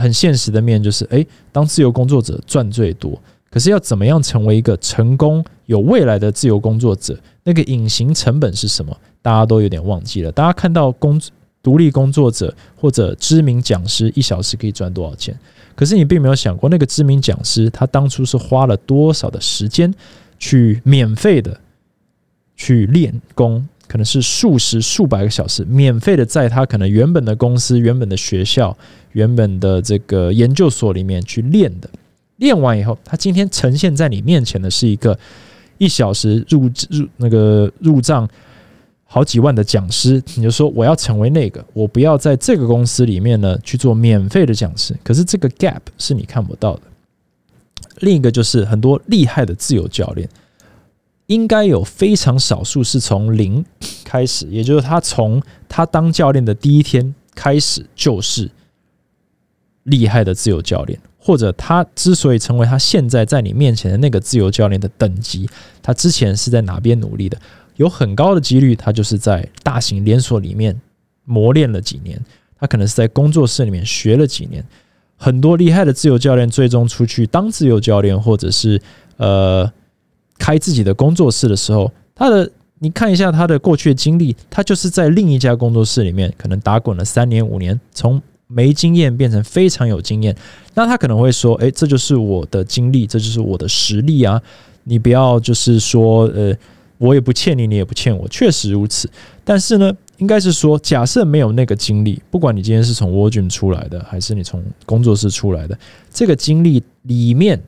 [0.00, 3.20] 很现实的面就是，诶，当自由工作者赚最多。
[3.50, 7.18] 可是要怎么样成为一个成功有未来的自由工作者？
[7.42, 8.96] 那个隐形成本是什么？
[9.20, 10.30] 大家都有点忘记了。
[10.30, 11.20] 大家看到工
[11.62, 15.36] 独立工作者或者知名讲师一小时可以赚多少钱？
[15.74, 19.92] 可是你并没有想过，那个知名讲师他当初是花了多少的时间
[20.38, 21.58] 去免费的
[22.54, 28.76] 去练功，可能是数十数百个小时，免费的在他可能原本的公司、原本的学校、
[29.14, 31.90] 原本的这个研究所里面去练的。
[32.36, 35.18] 练完以后，他今天呈现在你面前的是一个
[35.76, 38.28] 一小时入入那个入账
[39.04, 40.22] 好几万的讲师。
[40.36, 44.96] 你就说我要成为那个，我不要在这个公司里面呢去做免费的讲师。
[45.02, 46.82] 可是这个 gap 是你看不到的。
[47.98, 50.28] 另一个就是很多厉害的自由教练，
[51.30, 53.64] 应该有非常少数是从零
[54.04, 58.50] 开始，也就是他从他当教练的第一天开始就是
[59.84, 60.98] 厉害的自由教练。
[61.22, 65.48] 或者他之所以成为他现在在你面前的那个自由教练的等级，
[65.80, 67.38] 他之前是在哪边努力的？
[67.76, 70.80] 有很高的几率，他就是在大型连锁里面
[71.24, 72.20] 磨练了几年，
[72.58, 74.64] 他可能是在工作室里面学了几年。
[75.16, 78.80] 很多厉害的自由教练最终出去当自由教练，或者是
[79.18, 79.70] 呃
[80.40, 82.50] 开自己的工作室的时候，他的
[82.80, 88.20] 你看一下他的过去的经历，他就是在另一家工作室里面可能打滚了三年五年，从。
[88.52, 90.36] 没经验变成非常有经验，
[90.74, 94.42] 那他可能会说：“诶，这就是我的经历，这就是我的实力啊！
[94.82, 96.52] 你不要就是说，呃，
[96.98, 99.08] 我也不欠你，你也不欠我，确实如此。
[99.44, 105.78] 但是呢，应该是说，假设没有那个经历，不管你今天是从 Virgin 出来的，还是你从工作室出来的，
[106.12, 107.62] 这个经历里面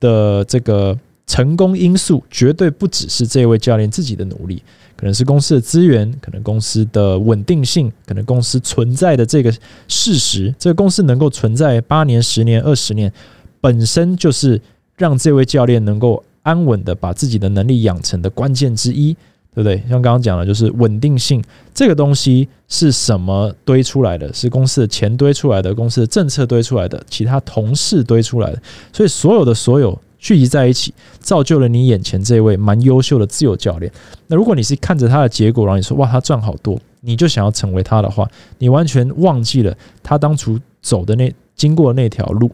[0.00, 4.62] 的这个成功因素，绝对不只是这位教练自己的努力。”
[4.96, 9.52] 可能是公司的资源，可能公司的稳定性，可能公司存在的这个
[9.88, 13.12] 事实，这个公司能够存在八年、十年、二十年，
[13.60, 14.58] 本身就是
[14.96, 19.12] 让这位教练能够安稳的把自己的能力养成的关键之一，
[19.52, 19.78] 对不对？
[19.90, 21.42] 像刚刚讲的，就是稳定性
[21.74, 24.32] 这个东西是什么堆出来的？
[24.32, 30.00] 是公司的钱堆出来的，公司的政策堆出来的，其他同事堆出来的，所以所有的所有。
[30.24, 33.92] 聚集在一起，造就了你眼前这位蛮优秀的自由教练。
[34.26, 42.50] 那如果你是看着他的结果，然后你说哇，他赚好多，你就想要成为他的话，你完全忘记了他当初走的那经过那条路。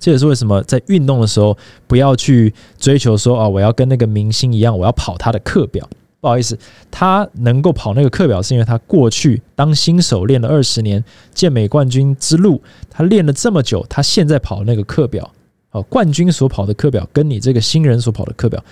[0.00, 1.54] 这也是为什么在运动的时候
[1.86, 5.86] 不要去追求说啊，我要跟那个明星一样，我要跑他的课表。
[6.22, 6.58] 不好意思，
[6.90, 15.30] 他能够跑那个课表，是因为他过去当新手练了二十年健美冠军之路，他练了这么久，他现在跑那个课表，
[15.70, 18.62] 哦，冠军所跑的课表跟你这个新人所跑的课表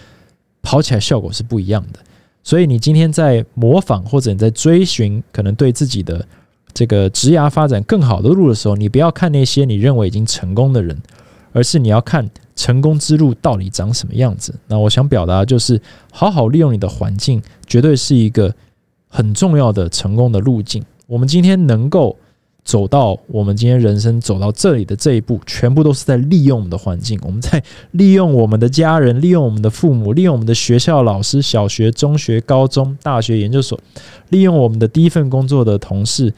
[0.62, 1.98] 跑起来效果是不一样的。
[2.42, 6.26] 所以你今天在模仿或者你在追寻可能对自己的
[6.72, 10.96] 这个职涯发展更好的路的时候，你不要看那些你认为已经成功的人，
[11.52, 12.28] 而是你要看。
[12.58, 14.54] 成功之路到底长什么样子？
[14.66, 15.78] 那我想表达就是，
[16.10, 18.50] 好好利用你的环境，绝对是一个
[19.08, 20.82] 很重要的成功的路径。
[21.06, 22.16] 我们今天能够
[22.66, 27.18] 走到我们今天人生走到这里的这一步，全部都是在利用我们的环境。
[27.22, 33.80] 我们在利用我们的家人，利用我们的父母，利用我们的学校老师，小学、中学、高中、大学、研究所，
[34.28, 36.34] 利用我们的第一份工作的同事，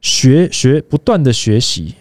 [0.00, 1.94] 学学不断的学习。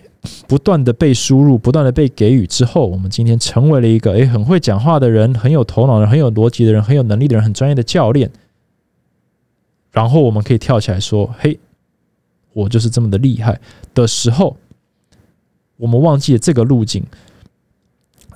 [0.47, 8.30] 不断的被输入，不断的被给予之后，我们今天成为了一个诶很会讲话的人，很有头脑的人，很有逻辑的人，很有能力的人，很专业的教练。
[9.91, 11.60] 然后我们可以跳起来说：“嘿，
[12.53, 13.59] 我就是这么的厉害。”
[13.93, 14.57] 的时候，
[15.77, 17.03] 我们忘记了这个路径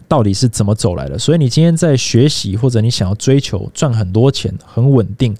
[0.07, 1.17] 到底是怎么走来的。
[1.17, 5.35] 所以，你今天在学习，或者你想要追求赚很多钱、很稳定。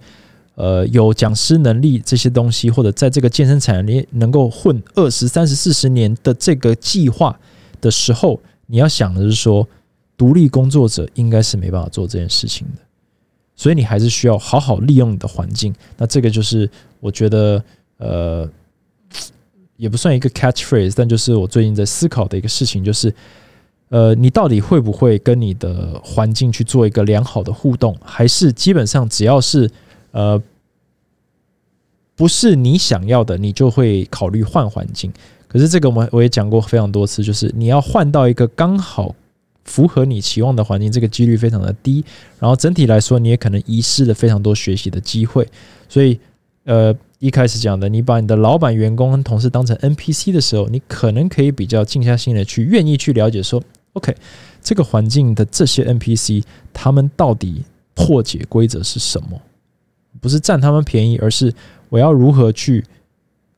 [0.55, 7.37] 呃，有讲师能力这些东西，或者在这个健身产业里能够混二十三十四十年的这个计划
[7.81, 9.67] 的时候，你要想的是说，
[10.15, 12.81] 独立工作者应该是没办法做这件事情的，
[13.57, 15.75] 所以你还是需要好好利用你的环境。
[15.97, 17.61] 那这个就是我觉得，
[17.97, 18.49] 呃，
[19.77, 23.13] 也不算一个 catchphrase，但就是我最近在思考的一个事情，就是
[23.89, 29.69] 呃，你到底会不会跟你的环境去做一个良好的互动，还是基本上只要是
[30.11, 30.41] 呃，
[32.15, 35.11] 不是你想要的，你就会考虑换环境。
[35.47, 39.15] 可是这个我们我也讲过非常多次，就是你要换到一个刚好
[39.63, 42.03] 符合你期望的环境，这个几率非常的低。
[42.39, 45.47] 然后整体来说，你也可能遗失了非常多学习的机会。
[45.87, 46.19] 所以，
[46.65, 54.15] 呃，一开始讲的，你把你的老板、员工跟同事当成 NPC 的时候，你可能可以比较静下心来去愿意去了解说，OK，
[54.61, 59.41] 这个环境的这些 NPC，他们到底破解规则是什么？
[60.21, 61.53] 不是占他们便宜，而是
[61.89, 62.83] 我要如何去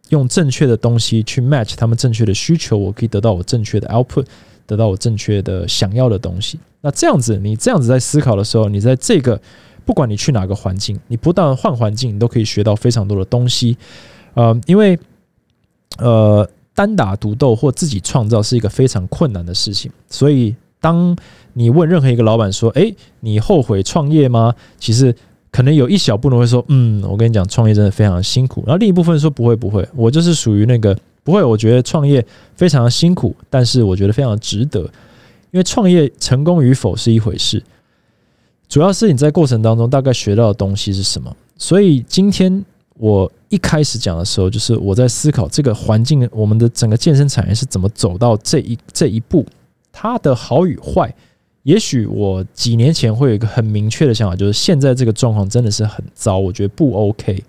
[0.10, 4.26] 用正确的东西去 match 他们正确的需求，我可以得到我正确的 output，
[4.66, 6.60] 得到我正确的想要的东西。
[6.82, 9.40] 那这样子，你这样子在思考的时候，你在这个
[9.88, 13.76] 不管你去哪个环境，你不但换环境，你都可以学到非常多的东西。
[14.36, 15.00] 呃，因为
[15.98, 21.16] 呃单打独斗或自己创造是一个非常困难的事情，所以当
[21.54, 25.16] 你问任何一个老板说：“诶，你后悔创业吗？”其实。
[25.50, 28.62] 可能有一小部分会说，嗯，我跟你讲，创业真的非常辛苦。
[28.68, 31.42] 然后另一部分说，不会不会，我就是属于那个不会。
[31.42, 32.24] 我觉得创业
[32.54, 34.82] 非常辛苦，但是我觉得非常值得，
[35.50, 37.64] 因为创业成功与否是一回事，
[38.70, 41.36] 主要是你在过程当中大概学到的东西是什么。
[41.58, 42.64] 所以今天
[42.96, 49.46] 我一开始讲的时候，就是我在思考这个环境，我们的整个健身产业是怎么走到这一这一步，
[49.92, 51.14] 它的好与坏。
[51.64, 57.44] 也许我几年前会有一个很明确的想法，就是现在这个状况真的是很糟，我觉得不 OK，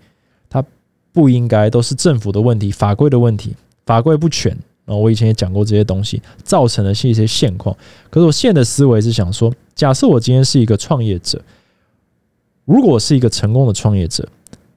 [0.48, 0.64] 它
[1.12, 3.54] 不应该都是政府的问题、法规的问题，
[3.86, 4.56] 法规不全。
[4.88, 7.76] 啊我以前也讲过这些东西，造成了是一些现况。
[8.10, 11.40] 可是我现在的思维是想说，假设我今天是一个创业者，
[12.64, 14.28] 如果我是一个成功的创业者，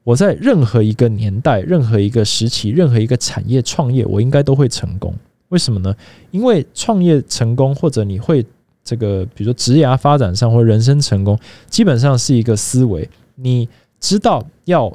[0.04, 5.16] 我在任何一个年代、任何一个时期、任何一个产业创业，我应该都会成功。
[5.50, 5.96] 为什么呢？
[6.30, 8.46] 因为创业成功，或者你会。
[8.84, 11.38] 这个，比如说职涯发展上或人生成功，
[11.70, 13.08] 基本上是一个思维。
[13.36, 13.70] 你
[14.00, 14.92] 知道要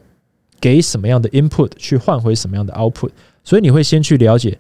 [0.60, 3.10] 给什么样的 input 去换回什么样的 output，
[3.44, 4.58] 所以你会先去了解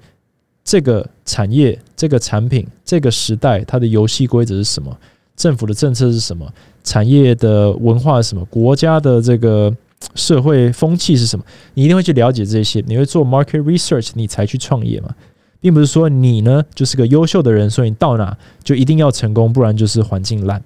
[0.66, 4.94] 这个产业、这个产品、这个时代它的游戏规则是什么，
[5.36, 6.52] 政府的政策是什么，
[6.82, 9.72] 产业的文化是什么，国家的这个
[10.16, 12.82] 社会风气是什么，你一定会去了解这些。
[12.88, 15.14] 你会做 market research，你才去创业嘛。
[15.60, 20.60] 并不是说你呢就是个优秀的人，所以你到哪就一定要成功，不然就是环境烂。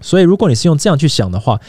[0.00, 1.60] 所以如果你是用这样去想的话，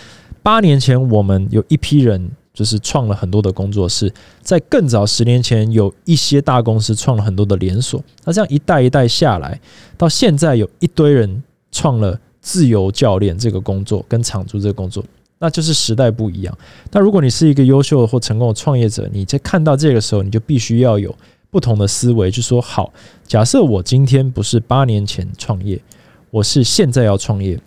[0.43, 8.03] 八年前我们有一批人就是创了很多的工作室，在更早十年前有一些大公司创了很多的连锁。
[8.25, 9.61] 那这样一代一代下来，
[9.95, 15.03] 到现在有一堆人创了自由教练这个工作跟场租这个工作，
[15.37, 16.57] 那就是时代不一样。
[16.91, 21.15] 那如果你是一个优秀的或成功的创业者，你在看到这个时候，你就必须要有。
[21.49, 22.91] 不同的思维，就说好，
[23.25, 25.81] 假设我今天不是八年前创业，
[26.29, 27.57] 我是现在要创业，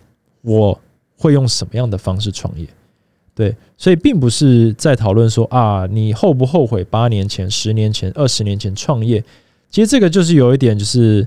[0.43, 0.79] 我
[1.17, 2.67] 会用什么样的方式创业？
[3.33, 9.23] 对，所以并不是在讨论说啊，你后不后悔八年前、十年前、二十年前创业？
[9.69, 11.25] 其实这个就是有一点就是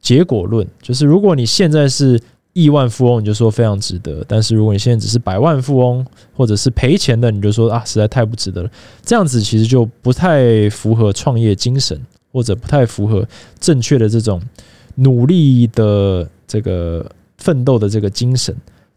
[0.00, 2.20] 结果论，就是如果你现在是
[2.52, 8.70] 亿万富翁，你就说非常值得；但是如果你现在只是百万富翁，或者是赔钱的，你就说啊，实在太不值得了。
[9.04, 12.00] 这样子其实就不太符合创业精神，
[12.32, 13.26] 或者不太符合
[13.60, 14.42] 正确的这种
[14.96, 18.54] 努力的这个奋斗的这个精神。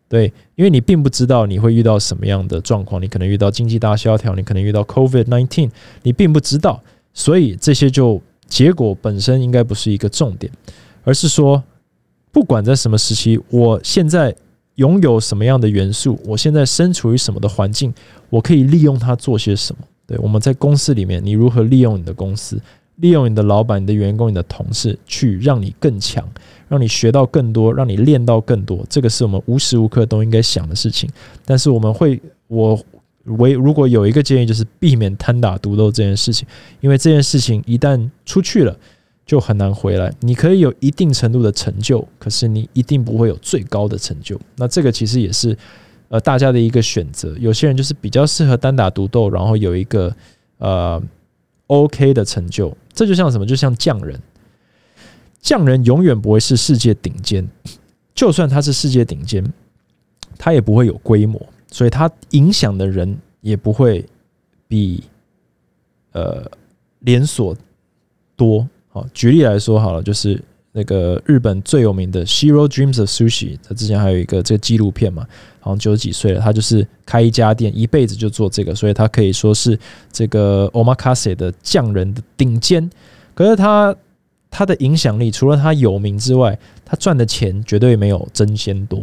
[0.09, 5.69] 对，因为你并不知道你会遇到什么样的状况，你可能遇到经济大萧条，你可能遇到 COVID nineteen，
[6.01, 6.81] 你并不知道，
[7.13, 10.51] 所以这些就结果本身应该不是一个重点，
[11.03, 11.63] 而是说，
[12.31, 14.35] 不管在什么时期，我现在
[14.75, 17.93] 拥有什么样的元素，我现在身处于什么的环境，
[18.31, 19.83] 我可以利用它做些什么。
[20.07, 22.59] 对，我们在公司里面，你如何利用你的公司？
[22.95, 26.27] 利用你的老板、你的员工、你的同事，去让你更强，
[26.69, 28.85] 让你学到更多，让你练到更多。
[28.87, 31.09] 这个是我们无时无刻都应该想的事情。
[31.43, 32.79] 但是我们会，我
[33.37, 36.47] 唯如果有一个建议，就是避免单打独斗这件事情，
[36.79, 38.73] 因为这件事情一旦出去了，
[39.25, 40.13] 就很难回来。
[40.21, 44.39] 你可以有一定程度的成就，可是你一定不会有最高的成就。
[44.55, 45.57] 那这个其实也是
[46.07, 47.35] 呃大家的一个选择。
[47.39, 50.15] 有些人就是比较适合单打独斗，然后有一个
[50.59, 51.01] 呃。
[51.69, 53.45] OK 的成就，这就像什么？
[53.45, 54.19] 就像匠人，
[55.41, 57.47] 匠人永远不会是世界顶尖，
[58.13, 59.43] 就算他是世界顶尖，
[60.37, 64.05] 他也不会有规模，所以他影响的人也不会
[64.67, 65.03] 比
[66.11, 66.49] 呃
[66.99, 67.55] 连锁
[68.35, 68.67] 多。
[68.89, 75.25] 好，举例来说好了，就是那个日本最有名的 Shiro Dreams of Sushi，他之前还有一个这个纪录片嘛。
[75.61, 79.77] 好像九十几岁了，他就是开一家店，一辈子就做这个，所以他可以说是
[80.09, 82.89] 这个 omakase 的匠人的顶尖。
[83.35, 83.93] 可是他
[84.49, 89.01] 他的影响力，除了他有名之外，他赚的钱绝对没有真仙多。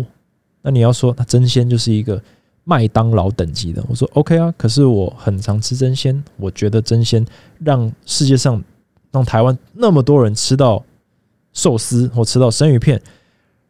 [0.62, 2.22] 那你要说他真仙就是一个
[2.64, 4.52] 麦当劳等级的，我说 OK 啊。
[4.56, 7.24] 可是我很常吃真仙，我觉得真仙
[7.58, 8.62] 让世界上
[9.10, 10.84] 让台湾那么多人吃到
[11.52, 13.00] 寿司或吃到生鱼片，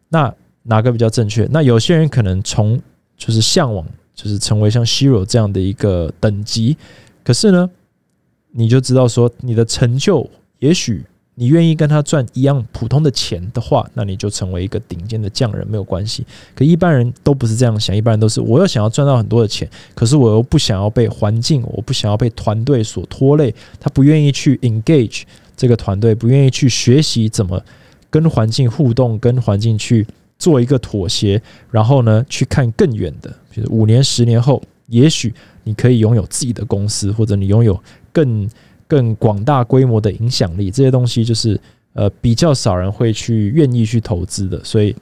[0.08, 0.34] 那。
[0.68, 1.46] 哪个比较正确？
[1.52, 2.76] 那有些人可能从
[3.16, 6.76] 就是向往，就是成为像 Shiro 这样的一个等级。
[7.22, 7.70] 可是呢，
[8.50, 11.04] 你就知道说，你的成就，也许
[11.36, 16.26] 你愿意跟他赚一样普通的钱的话，那你就成为一个顶尖的匠人没有关系。
[16.54, 23.54] 可一般人都不是这样想，一般人都是我又想要赚到很多的钱，可是我又不想要被环境，我不想要被团队所拖累。
[23.78, 25.22] 他不愿意去 engage
[25.56, 27.62] 这个团队，不愿意去学习怎么
[28.10, 30.06] 跟环境互动，跟环境去。
[30.38, 35.32] 做一个妥协，然后呢，去看更远的，比如五年、十年后，也许
[35.64, 37.82] 你可以拥有自己的公司，或者你拥有
[38.12, 38.46] 更
[38.86, 40.70] 更广大规模的影响力。
[40.70, 41.60] 这些东西就是
[41.92, 44.94] 呃比较少人会去愿意去投资的，所以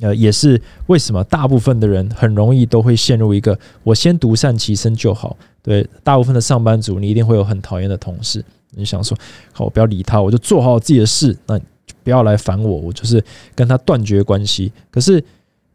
[0.00, 5.36] 呃也是为什么大部分的人很容易都会陷入一个我先独善其身就好。
[5.62, 9.16] 对，大部分的上班族，你一定会有很讨厌的同事，你想说
[9.52, 11.34] 好，我不要理他，我就做好自己的事。
[11.46, 11.58] 那
[12.02, 13.24] 不要来烦我，我就是
[13.54, 14.70] 跟他断绝关系。
[14.90, 15.24] 可是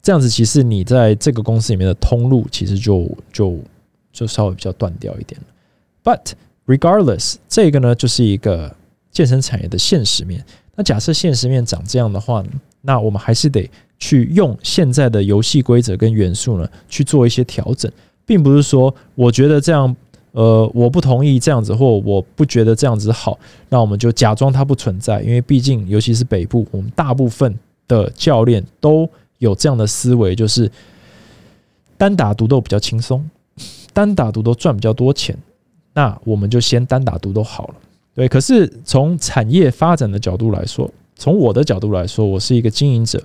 [0.03, 3.57] 这样子，其实你在这个公司里面的通路，其实就就
[4.12, 5.41] 就稍微比较断掉一点
[6.03, 6.34] But
[6.70, 8.74] regardless，这个呢，就是一个
[9.11, 10.45] 健身产业的现实面。
[10.76, 12.43] 那假设现实面长这样的话，
[12.82, 17.91] 那我们还是得去用现在的游戏规则跟元素呢，去做一些调整，
[18.26, 19.95] 并不是说我觉得这样。
[20.32, 25.24] 呃，我不同意这样子，或我不觉得这样子好，那我们就假装它不存在。
[25.24, 27.57] 因为毕竟，尤其是北部，我们大部分
[27.88, 29.09] 的教练都
[29.39, 30.72] 有这样的思维，就是
[31.97, 33.28] 单打独斗比较轻松，
[33.91, 35.36] 单打独斗赚比较多钱，
[36.00, 37.76] 那我们就先单打独斗好了。
[38.16, 43.22] 对，可是从产业发展的角度来说，从我的角度来说，我是一个经营者，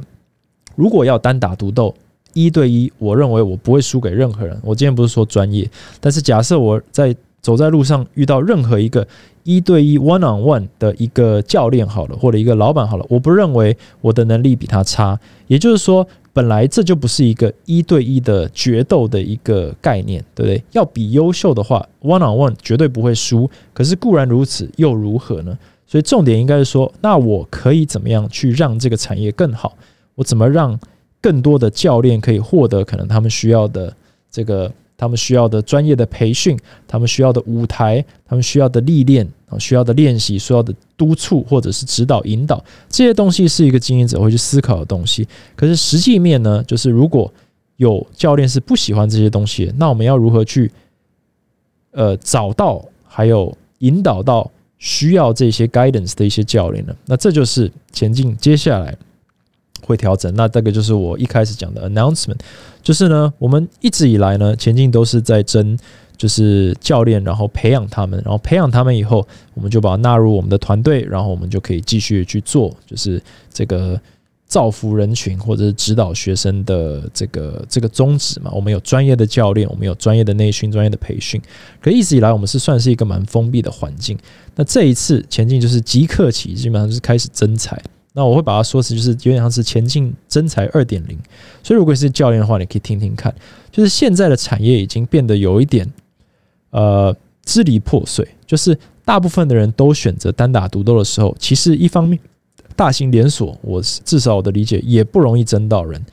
[0.75, 1.95] 如果要单打独斗。
[2.33, 4.59] 一对一，我认为我不会输给任何人。
[4.65, 5.71] 我今天不是说专业，
[6.01, 9.07] 但是假设我在走在路上遇到任何一个
[9.45, 15.17] 一对一 one on one 的一个教练好了，或者一个老板好了，我不认为我的能力比他差。
[15.47, 16.05] 也就是说，
[16.35, 20.63] 本来这就不是一个一对一的决斗的一个概念，对不对？
[20.73, 23.49] 要比优秀的话，one on one 绝对不会输。
[23.73, 25.57] 可是固然如此，又如何呢？
[25.87, 29.75] 所以重点应该是说，那我可以怎么样去让这个产业更好？
[30.17, 30.79] 我怎么让？
[31.21, 33.91] 更多的教练可以获得可能他们需要的
[34.31, 36.55] 这个，他们需要的专业的培训，
[36.87, 45.27] 他们需要的舞台，他们需要的历练啊，需要的练习，需要的督促或者是指导引导，这些东西是一个经营者会去思考的东西。
[45.57, 47.33] 可是实际面呢，就是如果
[47.77, 50.71] 有教练是不喜欢这些东西，那我们要如何去
[51.93, 56.95] 呃找到还有引导到需要这些 guidance 的一些教练呢？
[57.07, 58.97] 那这就是前进接下来。
[59.87, 60.35] 会调整。
[60.35, 62.39] 那这个就是我一开始讲的 announcement，
[62.83, 65.79] 就是呢，我们一直以来呢，前进都是在争，
[66.25, 73.23] 就是教练，然后培养他们，然后培养他们以后，我们就把它纳入我们的团队，然后我们就可以继续去做，就是
[73.53, 74.01] 这个。
[74.47, 81.41] 造福人群或者是指导学生的这个这个宗旨嘛，我们有专业的教练，我们有专业的内训、专业的培训。
[81.81, 84.17] 可一直以来，我们是算是一个蛮封闭的环境。
[84.55, 87.83] 那这一次前进就是即刻起，基本上就是开始增财。
[88.13, 91.19] 那我会把它说成就是有点像是前进增财二点零。
[91.65, 93.35] 所以如果是教练的话，你可以听听看，
[93.73, 95.91] 就是现在的产业已经变得有一点
[96.75, 102.19] 呃支离破碎，就是大部分的人都选择单打独斗的时候，其实一方面。
[102.77, 106.05] 大型连锁，我至少我的理解也不容易争到人，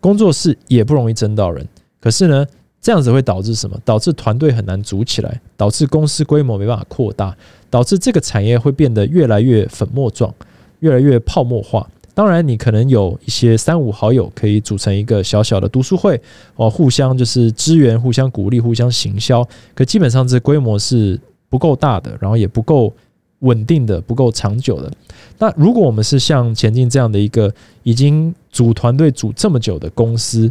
[0.00, 1.66] 工作室也不容易争到人。
[1.98, 2.46] 可是呢，
[2.78, 3.80] 这样子会导致什么？
[3.86, 7.34] 导致团队很难组起来，导致公司规模没办法扩大，
[7.70, 10.30] 导致这个产业会变得越来越粉末状，
[10.80, 11.88] 越来越泡沫化。
[12.14, 16.18] 当然，你可能有一些三五好友可以组成一个小小的读书会，
[16.56, 19.46] 哦，互相就是支援、互相鼓励、互相行销。
[19.74, 22.92] 可基本上这规模是不够大的，然后也不够。
[23.40, 24.90] 稳定的不够长久的。
[25.38, 27.52] 那如果我们是像前进这样的一个
[27.82, 30.50] 已经组团队组这么久的公司，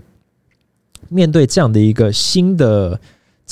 [1.10, 3.00] 面对这样的一个新的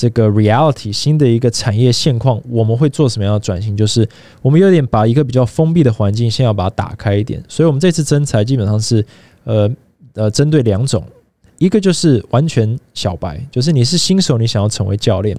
[0.02, 3.76] 这个 reality，新的一个产业现况，我们会做什么样的转型？
[3.76, 4.04] 就是
[4.40, 7.40] 我们有点把一个比较封闭的环境，先要把它打开一点。
[7.46, 9.06] 所以，我们这次增材基本上是
[9.44, 9.70] 呃
[10.14, 11.04] 呃针对两种，
[11.58, 15.38] 一个就是完全小白，就是你是新手，你想要成为教练，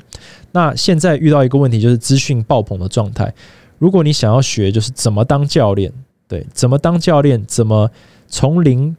[0.53, 3.33] 那现在遇到一个问题就是资讯爆棚的状态。
[3.79, 5.91] 如果你想要学，就是怎么当教练，
[6.25, 7.91] 对，怎么当教练，怎么
[8.29, 8.95] 从零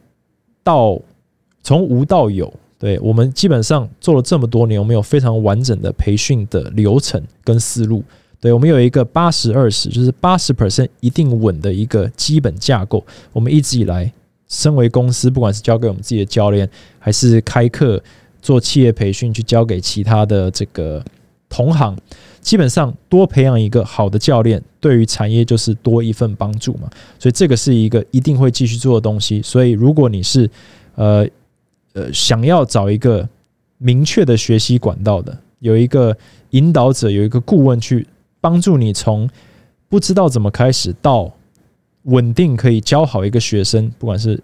[0.63, 1.01] 到
[1.63, 2.53] 从无到有，
[2.85, 8.05] 对我们基本上做了这么多年，我们有非常完整的培训的流程跟思路，
[8.39, 13.03] 对我们有一个八十二十，就是八十 percent 一定稳的一个基本架构。
[13.33, 14.13] 我们一直以来，
[14.49, 16.69] 身为公司，不管是交给我们自己的教练，
[16.99, 17.99] 还是开课
[18.43, 21.03] 做企业培训，去交给其他的这个
[21.49, 21.97] 同行。
[22.43, 26.91] 基本上多培养一个好的教练，对于产业就是多一份帮助嘛。
[27.19, 29.41] 所以这个是一个一定会继续做的东西。
[29.41, 30.51] 所以如果你是
[30.97, 31.27] 呃
[31.95, 33.29] 呃想要找一个
[33.79, 36.17] 明确的学习管道的，有一个
[36.51, 38.07] 引导者，有一个顾问去
[38.41, 39.29] 帮助你从
[39.89, 41.33] 不知道怎么开始到
[42.03, 44.39] 稳定可以教好一个学生，不管是。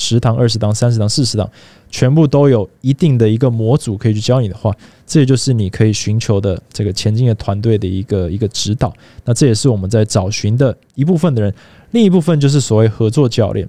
[0.00, 1.50] 十堂、二十堂、三十堂、四十堂，
[1.90, 4.72] 全部都有一定的一个模组可以去教你的话，
[5.04, 8.94] 这也就是你可以寻求的这个前进的团队的一个一个指导。
[9.24, 11.52] 那这也是我们在找寻的一部分的人，
[11.90, 13.68] 另一部分就是所谓合作教练。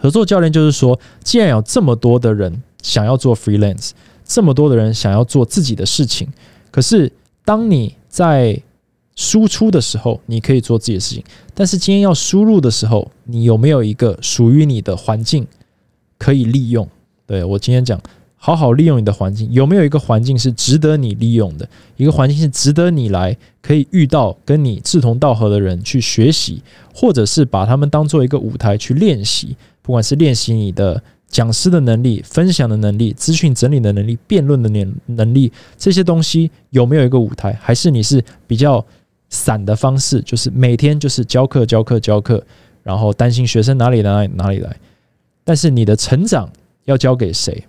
[0.00, 3.90] 合作教练就是说，既然有这么多的人想要做 freelance，
[4.24, 6.28] 这么多的人想要做自己的事情，
[6.70, 7.12] 可是
[7.44, 8.60] 当你在
[9.14, 11.22] 输出的时候，你可以做自己的事情；
[11.54, 15.46] 但是今天要输入的时候，你有没有一个属于你的环境
[16.18, 16.88] 可以利用？
[17.26, 18.00] 对我今天讲，
[18.36, 21.68] 好好利用你的环境，有没有一个环境是值得你利用的？
[21.96, 26.62] 一个环境是值得你来可以遇到跟你志同道合的人去学习，
[26.94, 37.52] 或者是把他们当做一个舞台去练习，不管是练习你的讲师的能力、分享的能力、资讯整理的能力、辩论的能能力，这些东西有没有一个舞台？
[37.60, 38.84] 还是你是比较？
[39.34, 42.44] 散的方式就是每天就是教课教课教课，
[42.82, 44.76] 然后担心学生哪里来哪里来，
[45.42, 46.46] 但是你的成长
[46.84, 47.64] 要交给谁？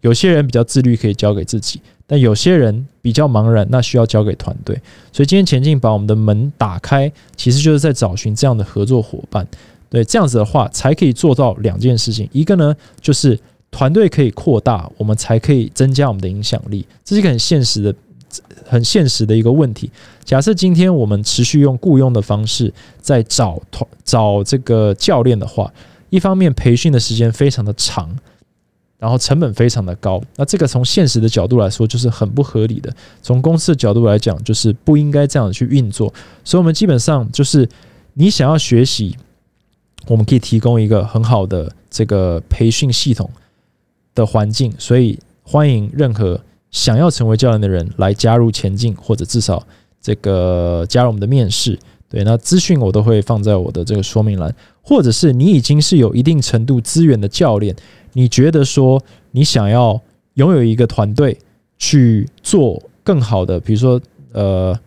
[0.00, 4.74] 有些人比较自律，可以交给自己；但有些人比较茫然，那需要交给团队。
[5.12, 9.46] 所以今天前进把我们的门打开，其实就是在找寻这样的合作伙伴。
[9.90, 13.38] 对，这样子的话才可以做到两件事情：一个呢，就是
[13.70, 16.86] 团队可以扩大，我们才可以增加我们的影响力。
[17.04, 17.94] 这是一个很现实的。
[18.66, 19.90] 很现实的一个问题。
[20.22, 22.70] 假设今天我们持续用雇佣的方式
[23.00, 25.72] 在找团找这个教练的话，
[26.10, 28.14] 一方面培训的时间非常的长，
[28.98, 30.22] 然后成本非常的高。
[30.36, 32.94] 那这个从现实的角度来说，就是很不合理的。
[33.22, 36.12] 从公司的角度来讲，就是不应该这样去运作。
[36.44, 37.66] 所以，我们基本上就是
[38.12, 39.16] 你想要学习，
[40.08, 43.30] 我们可以提供一个很好的这个培训系统
[44.14, 44.72] 的环境。
[44.78, 46.40] 所以，欢迎任何。
[46.70, 49.66] 想要成为教练的人来加入前进，或者至少
[50.02, 51.78] 这个加入我们的面试，
[52.10, 54.54] 对，那资讯我都会放在我的这个说明栏。
[54.82, 57.74] 或者是你已经是有一定程度资源的教练，
[58.12, 59.98] 你觉得说你想要
[60.34, 61.38] 拥有一个团队
[61.78, 63.98] 去做更好的，比如说
[64.32, 64.78] 呃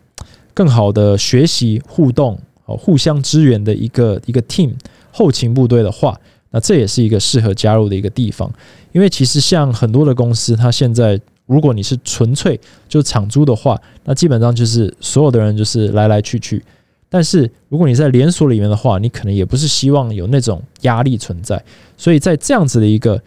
[0.54, 4.72] 更好的学习互动哦，互相支援的一个一个 team
[5.12, 6.20] 后勤部队的话，
[6.52, 8.52] 那这也是一个适合加入的一个地方。
[8.92, 16.64] 因为其实像很多的公司，它现在如果你是纯粹就是场租的话，那基本上就是所有的人就是来来去去，
[17.10, 21.64] 但是如果你在连锁里面的话，你可能也不是希望有那种压力存在。
[21.98, 23.22] 所以在这样子的一个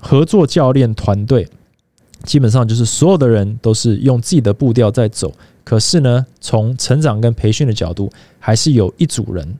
[0.00, 1.46] 合作教练团队，
[2.24, 5.32] 基本上就是所有的人都是用自己的步调在走。
[5.64, 9.54] 可是呢，从成长跟培训的角度，还是有一组人、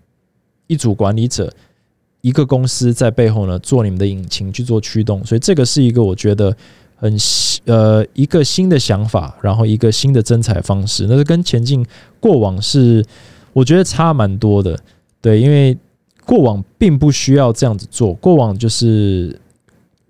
[0.69, 1.53] 一组管理者、
[2.21, 5.25] 一个公司在背后呢做你们的引擎去做驱动。
[5.27, 6.57] 所以这个是一个我觉得
[6.95, 7.17] 很
[7.65, 11.07] 呃一个新的想法，然后一个新的增财方式。
[11.09, 11.85] 那是跟前进
[12.21, 13.05] 过往是。
[13.55, 14.79] 我觉得差蛮多的，
[15.21, 15.77] 对，因为
[16.25, 19.37] 过往并不需要这样子做，过往就是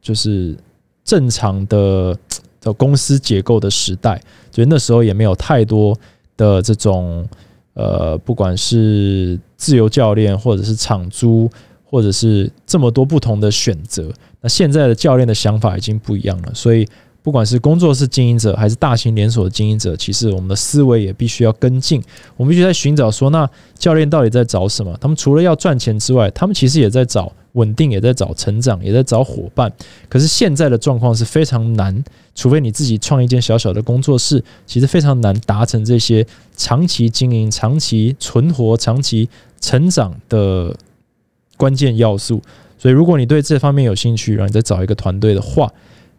[0.02, 0.54] 就是
[1.02, 2.14] 正常的
[2.60, 5.96] 的公司结构的时代，所以那时候也没有太多
[6.36, 7.26] 的这种
[7.72, 11.50] 呃，不管是自由教练，或者是场租，
[11.84, 14.10] 或者是这么多不同的选择。
[14.40, 16.88] 那现在的教练的想法已经不一样了，所以。
[17.20, 22.02] 不管是工作室经营者还是大型连锁经营者，其实我们的思维也必须要跟进。
[22.38, 23.46] 我们必须在寻找说，那
[23.76, 24.96] 教练到底在找什么？
[24.98, 29.70] 他们除了要赚钱之外，他们其实也在找稳定，也在找成长，也在找伙伴。
[30.08, 32.02] 可是现在的状况是非常难，
[32.34, 39.28] 除非你自己创一间小小的工作室，其实非常难达成这些长期经营、长期存活、长期
[39.60, 40.74] 成长的
[41.56, 42.42] 关键要素。
[42.78, 45.68] 所以，如果你对这方面有兴趣，然后你再找一个团队的话，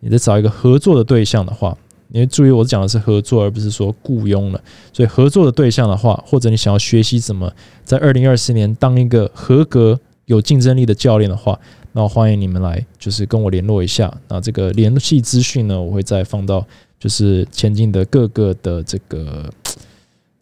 [0.02, 1.78] 你再找一个合作的对象的话，
[2.10, 4.62] 你要注意，我讲的是合作，而不是说雇佣了。
[4.92, 7.54] 所以合作的对象的话，或者你想要学习怎么
[7.86, 11.58] 在二零二四年当一个合格、有竞争力的教练的话，
[11.94, 14.14] 那欢迎你们来，就是跟我联络一下。
[14.28, 16.66] 那这个联系资讯呢，我会再放到
[17.00, 19.50] 就是前进的各个的这个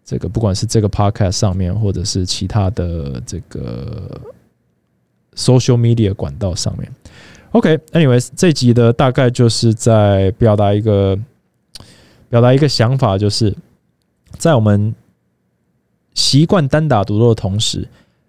[0.08, 4.10] 这个，不管是这个 podcast 上面，或者是其他的这个
[5.36, 6.90] social media 管道上面。
[7.52, 11.20] OK，anyways，这集的大概就是在表达一个
[12.30, 13.54] 表达一个想法，就是
[14.38, 14.96] 在我们
[16.14, 17.86] 习惯单打独斗的同时，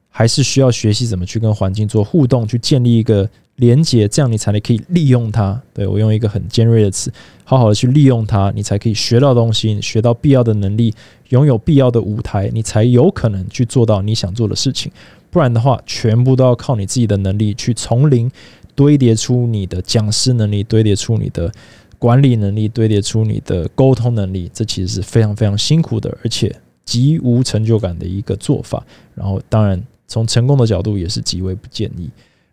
[0.09, 5.61] 还是需要学习怎么去跟环境做互动，去建立一个连接，这样你才能可以利用它。
[5.73, 7.13] 对我用一个很尖锐的词，
[7.45, 10.93] 好好的去利用它，你才可以学到东西，学到必要的能力，
[11.29, 14.91] 拥有必要的舞台，你才有可能去做到你想做的事情。
[15.31, 18.31] 不然的话，全部都要靠你自己的能力去从零。
[18.75, 21.53] 堆叠出你的讲师能力，堆叠出你的
[21.99, 26.55] 管理能力，堆叠出你的沟通能力，这其实是非常非常辛苦的，而且
[26.85, 28.87] 极无成就感的一个做法。
[29.17, 32.09] 然后，当然从成功的角度也是极为不建议。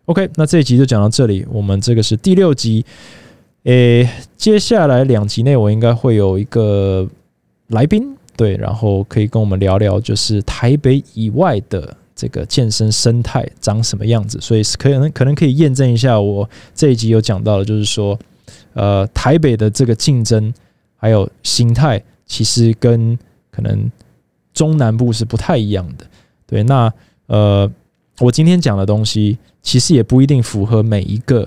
[0.06, 1.46] OK，那这一集就讲到这里。
[1.50, 2.84] 我们这个是第六集，
[3.64, 7.06] 诶，接下来两集内我应该会有一个
[7.68, 11.96] 来宾，对，然后可以跟我们聊聊，就是台北以外的。
[12.18, 14.40] 这个健身生态长什么样子？
[14.40, 18.18] 所以可能可能可以验证一下我这一集有讲到的，就是说，
[18.72, 20.50] 呃，台北的这个竞争
[20.96, 23.18] 还有形态，其实跟
[23.50, 23.92] 可能
[24.54, 26.06] 中南部是不太一样的。
[26.46, 26.90] 对，那
[27.26, 27.70] 呃，
[28.20, 31.46] 我今天讲的东西，其实也不一定符合每一个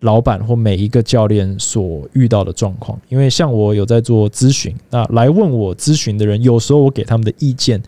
[0.00, 3.00] 老板或每一个教练所遇到的状况。
[3.08, 7.82] 因为像我有在做咨询，那来问我咨询的人，有时候我给他们的意见。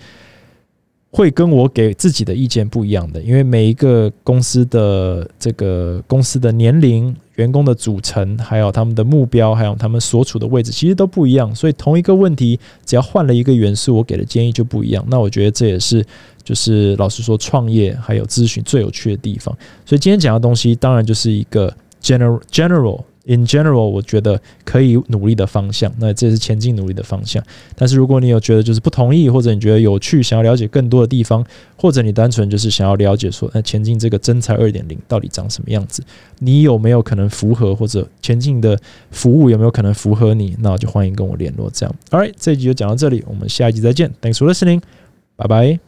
[1.10, 11.54] 会跟我给自己的意见不一样的，因为每一个公司的这个公司的年龄、员工的组成，还有他们的目标，还有他们所处的位置，其实都不一样。
[11.54, 15.02] 所以同一个问题，只要换了一个元素，我给的建议就不一样。
[15.08, 16.04] 那我觉得这也是，
[16.44, 19.56] 就是老实说，创业还有咨询最有趣的地方。
[19.86, 23.02] 所以今天讲的东西，当然就是一个 general general。
[23.26, 27.42] In general，我觉得可以努力的方向，那这是前进努力的方向。
[27.74, 31.44] 但是如果你有觉得就是不同意，或者你觉得有趣，想要了解更多的地方，
[31.76, 36.04] 或者你单纯就是想要了解说，那前进这个真才二点零到底长什么样子，
[36.38, 38.78] 你有没有可能符合，或者前进的
[39.10, 41.68] 服务有没有可能符合你，那就欢迎跟我联络。
[41.72, 44.12] 这样，All right，这一集就讲到这里，我们下一集再见。
[44.22, 44.80] Thanks for listening，
[45.34, 45.85] 拜拜。